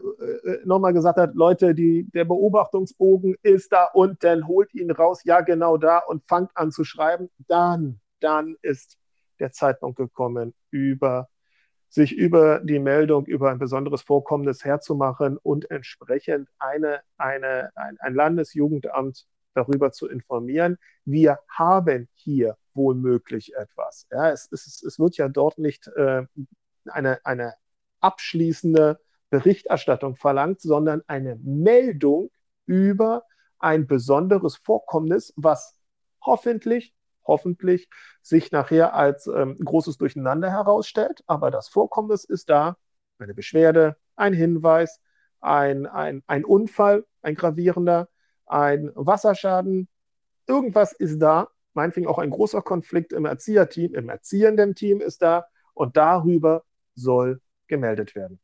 [0.65, 5.77] nochmal gesagt hat, Leute, die, der Beobachtungsbogen ist da unten, holt ihn raus, ja genau
[5.77, 8.97] da und fangt an zu schreiben, dann, dann ist
[9.39, 11.29] der Zeitpunkt gekommen, über
[11.87, 18.13] sich über die Meldung über ein besonderes Vorkommnis herzumachen und entsprechend eine, eine, ein, ein
[18.13, 19.25] Landesjugendamt
[19.55, 20.77] darüber zu informieren.
[21.05, 24.07] Wir haben hier wohlmöglich etwas.
[24.11, 26.23] Ja, es, es, es wird ja dort nicht äh,
[26.85, 27.55] eine, eine
[28.01, 28.99] abschließende
[29.29, 32.29] Berichterstattung verlangt, sondern eine Meldung
[32.65, 33.23] über
[33.59, 35.79] ein besonderes Vorkommnis, was
[36.21, 36.93] hoffentlich,
[37.25, 37.89] hoffentlich
[38.21, 41.23] sich nachher als ähm, großes Durcheinander herausstellt.
[41.27, 42.77] Aber das Vorkommnis ist da,
[43.17, 45.01] eine Beschwerde, ein Hinweis,
[45.39, 48.09] ein, ein, ein Unfall, ein gravierender,
[48.45, 49.87] ein Wasserschaden,
[50.47, 55.45] irgendwas ist da, meinetwegen auch ein großer Konflikt im Erzieherteam, im erziehenden Team ist da
[55.73, 58.39] und darüber soll gemeldet werden.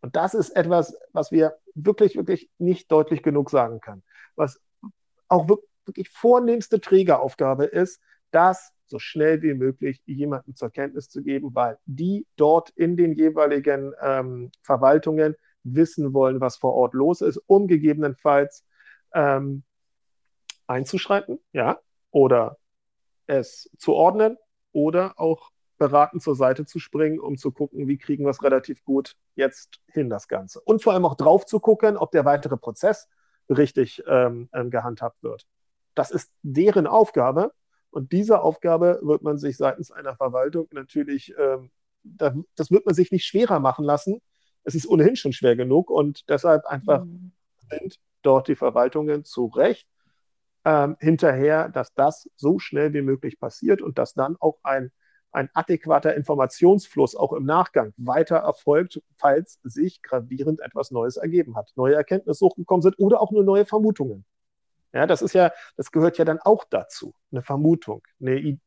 [0.00, 4.02] Und das ist etwas, was wir wirklich, wirklich nicht deutlich genug sagen können.
[4.36, 4.60] Was
[5.28, 5.48] auch
[5.84, 11.78] wirklich vornehmste Trägeraufgabe ist, das so schnell wie möglich jemandem zur Kenntnis zu geben, weil
[11.86, 17.66] die dort in den jeweiligen ähm, Verwaltungen wissen wollen, was vor Ort los ist, um
[17.66, 18.64] gegebenenfalls
[19.14, 19.64] ähm,
[20.66, 21.78] einzuschreiten, ja,
[22.10, 22.58] oder
[23.26, 24.36] es zu ordnen
[24.72, 28.84] oder auch beraten zur Seite zu springen, um zu gucken, wie kriegen wir es relativ
[28.84, 30.60] gut jetzt hin, das Ganze.
[30.60, 33.08] Und vor allem auch drauf zu gucken, ob der weitere Prozess
[33.48, 35.46] richtig ähm, ähm gehandhabt wird.
[35.94, 37.52] Das ist deren Aufgabe.
[37.90, 41.70] Und diese Aufgabe wird man sich seitens einer Verwaltung natürlich, ähm,
[42.02, 44.20] das wird man sich nicht schwerer machen lassen.
[44.64, 47.32] Es ist ohnehin schon schwer genug und deshalb einfach mhm.
[47.70, 47.98] sind
[48.28, 49.88] dort die Verwaltungen zu Recht
[50.66, 54.92] ähm, hinterher, dass das so schnell wie möglich passiert und dass dann auch ein,
[55.32, 61.72] ein adäquater Informationsfluss auch im Nachgang weiter erfolgt, falls sich gravierend etwas Neues ergeben hat,
[61.74, 64.26] neue Erkenntnisse hochgekommen sind oder auch nur neue Vermutungen.
[64.92, 67.14] Ja, das ist ja, das gehört ja dann auch dazu.
[67.32, 68.60] Eine Vermutung, ein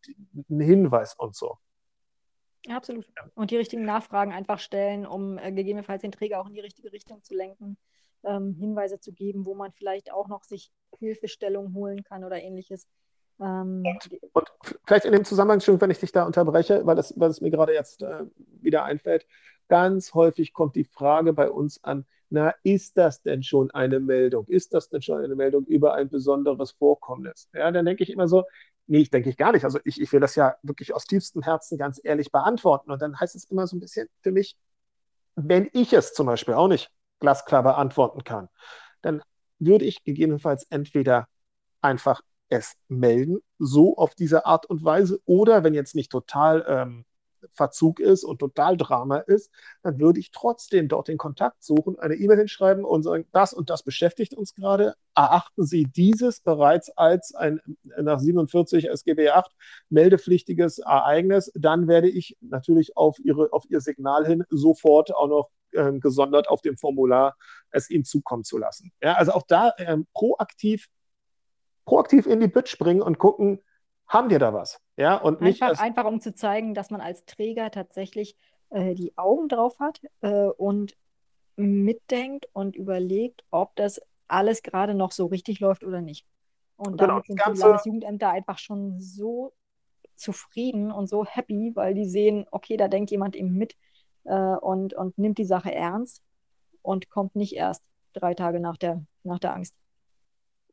[0.50, 1.60] Hinweis und so.
[2.68, 3.08] Absolut.
[3.36, 6.92] Und die richtigen Nachfragen einfach stellen, um äh, gegebenenfalls den Träger auch in die richtige
[6.92, 7.78] Richtung zu lenken,
[8.24, 12.88] ähm, Hinweise zu geben, wo man vielleicht auch noch sich Hilfestellung holen kann oder ähnliches.
[13.40, 13.84] Ähm,
[14.34, 14.52] und,
[14.86, 18.04] vielleicht in dem Zusammenhang, wenn ich dich da unterbreche, weil es weil mir gerade jetzt
[18.04, 18.26] äh,
[18.62, 19.26] wieder einfällt,
[19.68, 24.48] ganz häufig kommt die Frage bei uns an, na, ist das denn schon eine Meldung?
[24.48, 27.50] Ist das denn schon eine Meldung über ein besonderes Vorkommnis?
[27.54, 28.46] Ja, dann denke ich immer so,
[28.88, 29.66] nee, ich denke ich gar nicht.
[29.66, 32.90] Also ich, ich will das ja wirklich aus tiefstem Herzen ganz ehrlich beantworten.
[32.92, 34.56] Und dann heißt es immer so ein bisschen für mich,
[35.36, 36.90] wenn ich es zum Beispiel auch nicht
[37.22, 38.50] glasklar beantworten kann,
[39.02, 39.24] dann
[39.60, 41.28] würde ich gegebenenfalls entweder
[41.82, 47.06] einfach es melden, so auf diese Art und Weise, oder wenn jetzt nicht total ähm,
[47.54, 49.50] Verzug ist und total Drama ist,
[49.84, 53.70] dann würde ich trotzdem dort den Kontakt suchen, eine E-Mail hinschreiben und sagen, das und
[53.70, 54.96] das beschäftigt uns gerade.
[55.16, 59.52] Erachten Sie dieses bereits als ein nach 47 SGB 8
[59.90, 65.50] meldepflichtiges Ereignis, dann werde ich natürlich auf, ihre, auf Ihr Signal hin sofort auch noch
[65.74, 67.36] äh, gesondert auf dem Formular
[67.72, 68.92] es Ihnen zukommen zu lassen.
[69.02, 70.88] Ja, also auch da ähm, proaktiv,
[71.86, 73.60] proaktiv in die Bütt springen und gucken,
[74.08, 74.80] haben wir da was?
[74.98, 78.36] Ja, und nicht einfach, einfach um zu zeigen, dass man als Träger tatsächlich
[78.70, 80.96] äh, die Augen drauf hat äh, und
[81.56, 86.26] mitdenkt und überlegt, ob das alles gerade noch so richtig läuft oder nicht.
[86.76, 87.54] Und genau, damit sind ganze...
[87.54, 89.54] die Landesjugendämter einfach schon so
[90.16, 93.76] zufrieden und so happy, weil die sehen, okay, da denkt jemand eben mit
[94.26, 96.22] äh, und, und nimmt die Sache ernst
[96.82, 99.76] und kommt nicht erst drei Tage nach der, nach der Angst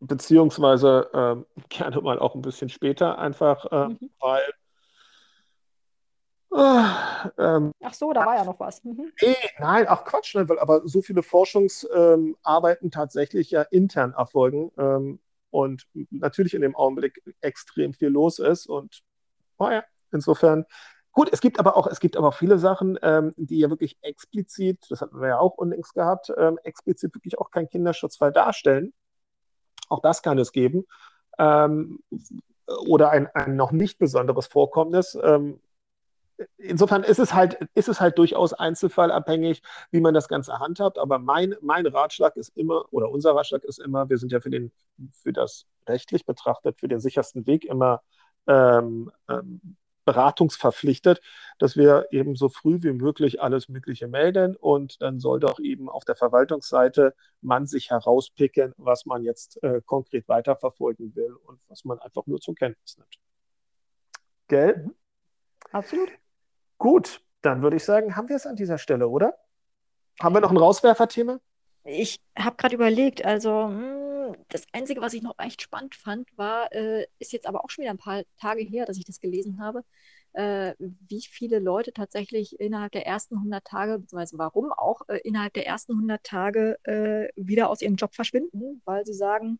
[0.00, 4.10] beziehungsweise ähm, gerne mal auch ein bisschen später, einfach äh, mhm.
[4.20, 4.42] weil.
[6.50, 8.82] Äh, ähm, ach so, da war ja noch was.
[8.82, 9.12] Mhm.
[9.20, 14.72] Nee, nein, ach Quatsch, ne, weil aber so viele Forschungsarbeiten ähm, tatsächlich ja intern erfolgen
[14.78, 15.20] ähm,
[15.50, 19.02] und natürlich in dem Augenblick extrem viel los ist und
[19.58, 20.64] naja, insofern.
[21.18, 23.98] Gut, es gibt aber auch, es gibt aber auch viele Sachen, ähm, die ja wirklich
[24.02, 28.94] explizit, das hatten wir ja auch unlängst gehabt, ähm, explizit wirklich auch keinen Kinderschutzfall darstellen.
[29.88, 30.84] Auch das kann es geben.
[31.36, 31.98] Ähm,
[32.86, 35.18] oder ein, ein noch nicht besonderes Vorkommnis.
[35.20, 35.60] Ähm,
[36.56, 39.60] insofern ist es halt, ist es halt durchaus einzelfallabhängig,
[39.90, 41.00] wie man das Ganze handhabt.
[41.00, 44.50] Aber mein, mein Ratschlag ist immer, oder unser Ratschlag ist immer, wir sind ja für,
[44.50, 44.70] den,
[45.10, 48.02] für das rechtlich betrachtet, für den sichersten Weg immer
[48.46, 49.76] ähm, ähm,
[50.08, 51.20] beratungsverpflichtet,
[51.58, 55.90] dass wir eben so früh wie möglich alles Mögliche melden und dann soll doch eben
[55.90, 61.84] auf der Verwaltungsseite man sich herauspicken, was man jetzt äh, konkret weiterverfolgen will und was
[61.84, 63.18] man einfach nur zur Kenntnis nimmt.
[64.48, 64.76] Gell?
[64.78, 64.94] Mhm.
[65.72, 66.08] Absolut.
[66.78, 69.36] Gut, dann würde ich sagen, haben wir es an dieser Stelle, oder?
[70.22, 71.38] Haben wir noch ein Rauswerferthema?
[71.84, 73.68] Ich habe gerade überlegt, also
[74.48, 77.82] das Einzige, was ich noch echt spannend fand, war, äh, ist jetzt aber auch schon
[77.82, 79.84] wieder ein paar Tage her, dass ich das gelesen habe,
[80.32, 85.54] äh, wie viele Leute tatsächlich innerhalb der ersten 100 Tage, beziehungsweise warum auch äh, innerhalb
[85.54, 89.58] der ersten 100 Tage äh, wieder aus ihrem Job verschwinden, weil sie sagen,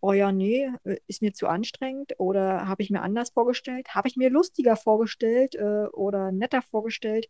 [0.00, 4.08] oh ja, nee, äh, ist mir zu anstrengend oder habe ich mir anders vorgestellt, habe
[4.08, 7.28] ich mir lustiger vorgestellt äh, oder netter vorgestellt.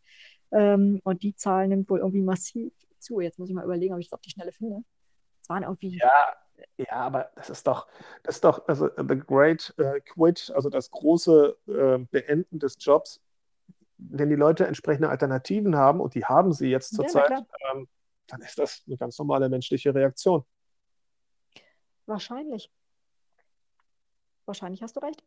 [0.51, 3.21] Ähm, und die Zahl nimmt wohl irgendwie massiv zu.
[3.21, 4.83] Jetzt muss ich mal überlegen, ob ich es auf die Schnelle finde.
[5.43, 5.99] Es waren irgendwie.
[5.99, 6.37] Ja,
[6.77, 7.87] ja, aber das ist doch,
[8.23, 13.21] das ist doch, also The Great äh, Quit, also das große äh, Beenden des Jobs,
[13.99, 17.89] wenn die Leute entsprechende Alternativen haben, und die haben sie jetzt zurzeit, ja, ähm,
[18.29, 20.45] dann ist das eine ganz normale menschliche Reaktion.
[22.07, 22.71] Wahrscheinlich.
[24.47, 25.23] Wahrscheinlich hast du recht.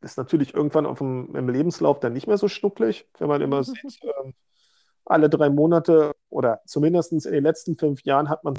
[0.00, 3.62] Ist natürlich irgendwann auf dem, im Lebenslauf dann nicht mehr so schnucklig, wenn man immer
[3.64, 4.34] sieht, ähm,
[5.04, 8.58] alle drei Monate oder zumindest in den letzten fünf Jahren hat man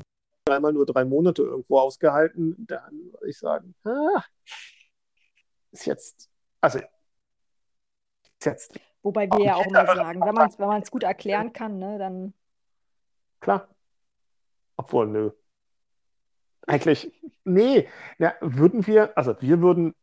[0.52, 4.24] dreimal nur drei Monate irgendwo ausgehalten, dann würde ich sagen, ah,
[5.72, 6.30] ist jetzt,
[6.60, 8.80] also ist jetzt.
[9.02, 12.34] Wobei wir ja auch mal sagen, wenn man es wenn gut erklären kann, ne, dann.
[13.40, 13.68] Klar.
[14.76, 15.32] Obwohl, nö.
[16.68, 17.12] Eigentlich,
[17.44, 17.88] nee,
[18.20, 19.96] ja, würden wir, also wir würden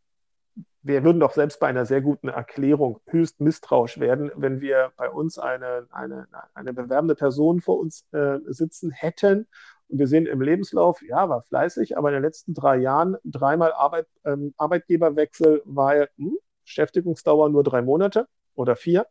[0.83, 5.11] wir würden doch selbst bei einer sehr guten Erklärung höchst misstrauisch werden, wenn wir bei
[5.11, 9.49] uns eine, eine, eine bewerbende Person vor uns äh, sitzen hätten
[9.89, 13.73] und wir sehen im Lebenslauf, ja, war fleißig, aber in den letzten drei Jahren dreimal
[13.73, 19.07] Arbeit, ähm, Arbeitgeberwechsel, weil hm, Beschäftigungsdauer nur drei Monate oder vier.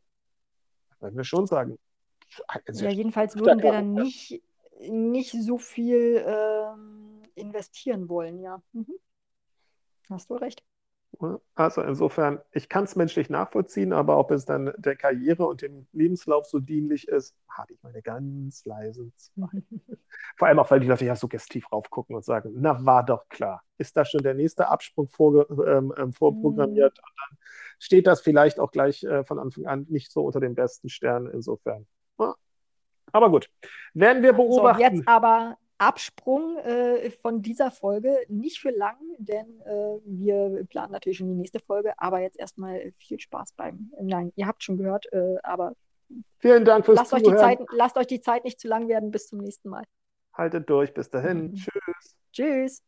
[1.00, 1.78] Würden wir schon sagen.
[2.74, 4.44] Ja, jedenfalls würden wir dann nicht,
[4.80, 8.62] nicht so viel ähm, investieren wollen, ja.
[8.74, 9.00] Mhm.
[10.10, 10.64] Hast du recht.
[11.56, 15.88] Also insofern, ich kann es menschlich nachvollziehen, aber ob es dann der Karriere und dem
[15.92, 19.64] Lebenslauf so dienlich ist, habe ich meine ganz leisen Zweifel.
[20.38, 23.64] Vor allem auch, weil die Leute ja suggestiv raufgucken und sagen, na, war doch klar.
[23.78, 26.98] Ist da schon der nächste Absprung vor, ähm, ähm, vorprogrammiert?
[26.98, 27.04] Mhm.
[27.04, 27.38] Und dann
[27.80, 31.28] steht das vielleicht auch gleich äh, von Anfang an nicht so unter den besten Sternen.
[31.28, 31.88] Insofern.
[32.20, 32.36] Ja.
[33.12, 33.50] Aber gut,
[33.94, 34.84] werden wir beobachten.
[34.84, 38.18] So, jetzt aber Absprung äh, von dieser Folge.
[38.28, 42.92] Nicht für lang, denn äh, wir planen natürlich schon die nächste Folge, aber jetzt erstmal
[42.98, 43.92] viel Spaß beim.
[44.02, 45.74] Nein, ihr habt schon gehört, äh, aber.
[46.40, 47.26] Vielen Dank fürs lasst Zuhören.
[47.26, 49.12] Euch die Zeit, lasst euch die Zeit nicht zu lang werden.
[49.12, 49.84] Bis zum nächsten Mal.
[50.34, 50.94] Haltet durch.
[50.94, 51.52] Bis dahin.
[51.52, 51.56] Mhm.
[51.56, 52.16] Tschüss.
[52.32, 52.84] Tschüss.